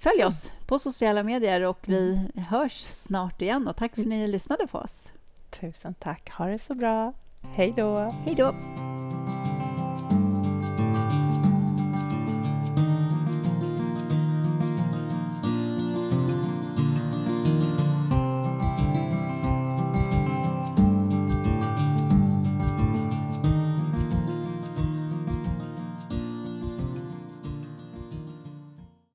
följ 0.00 0.24
oss 0.24 0.52
på 0.66 0.78
sociala 0.78 1.22
medier 1.22 1.62
och 1.62 1.78
vi 1.84 2.20
hörs 2.48 2.80
snart 2.80 3.42
igen. 3.42 3.68
Och 3.68 3.76
tack 3.76 3.94
för 3.94 4.02
att 4.02 4.08
ni 4.08 4.26
lyssnade 4.26 4.66
på 4.66 4.78
oss. 4.78 5.12
Tusen 5.50 5.94
tack. 5.94 6.30
Ha 6.30 6.46
det 6.46 6.58
så 6.58 6.74
bra. 6.74 7.12
Hej 7.54 7.74
då. 7.76 8.12
Hej 8.24 8.34
då. 8.34 8.54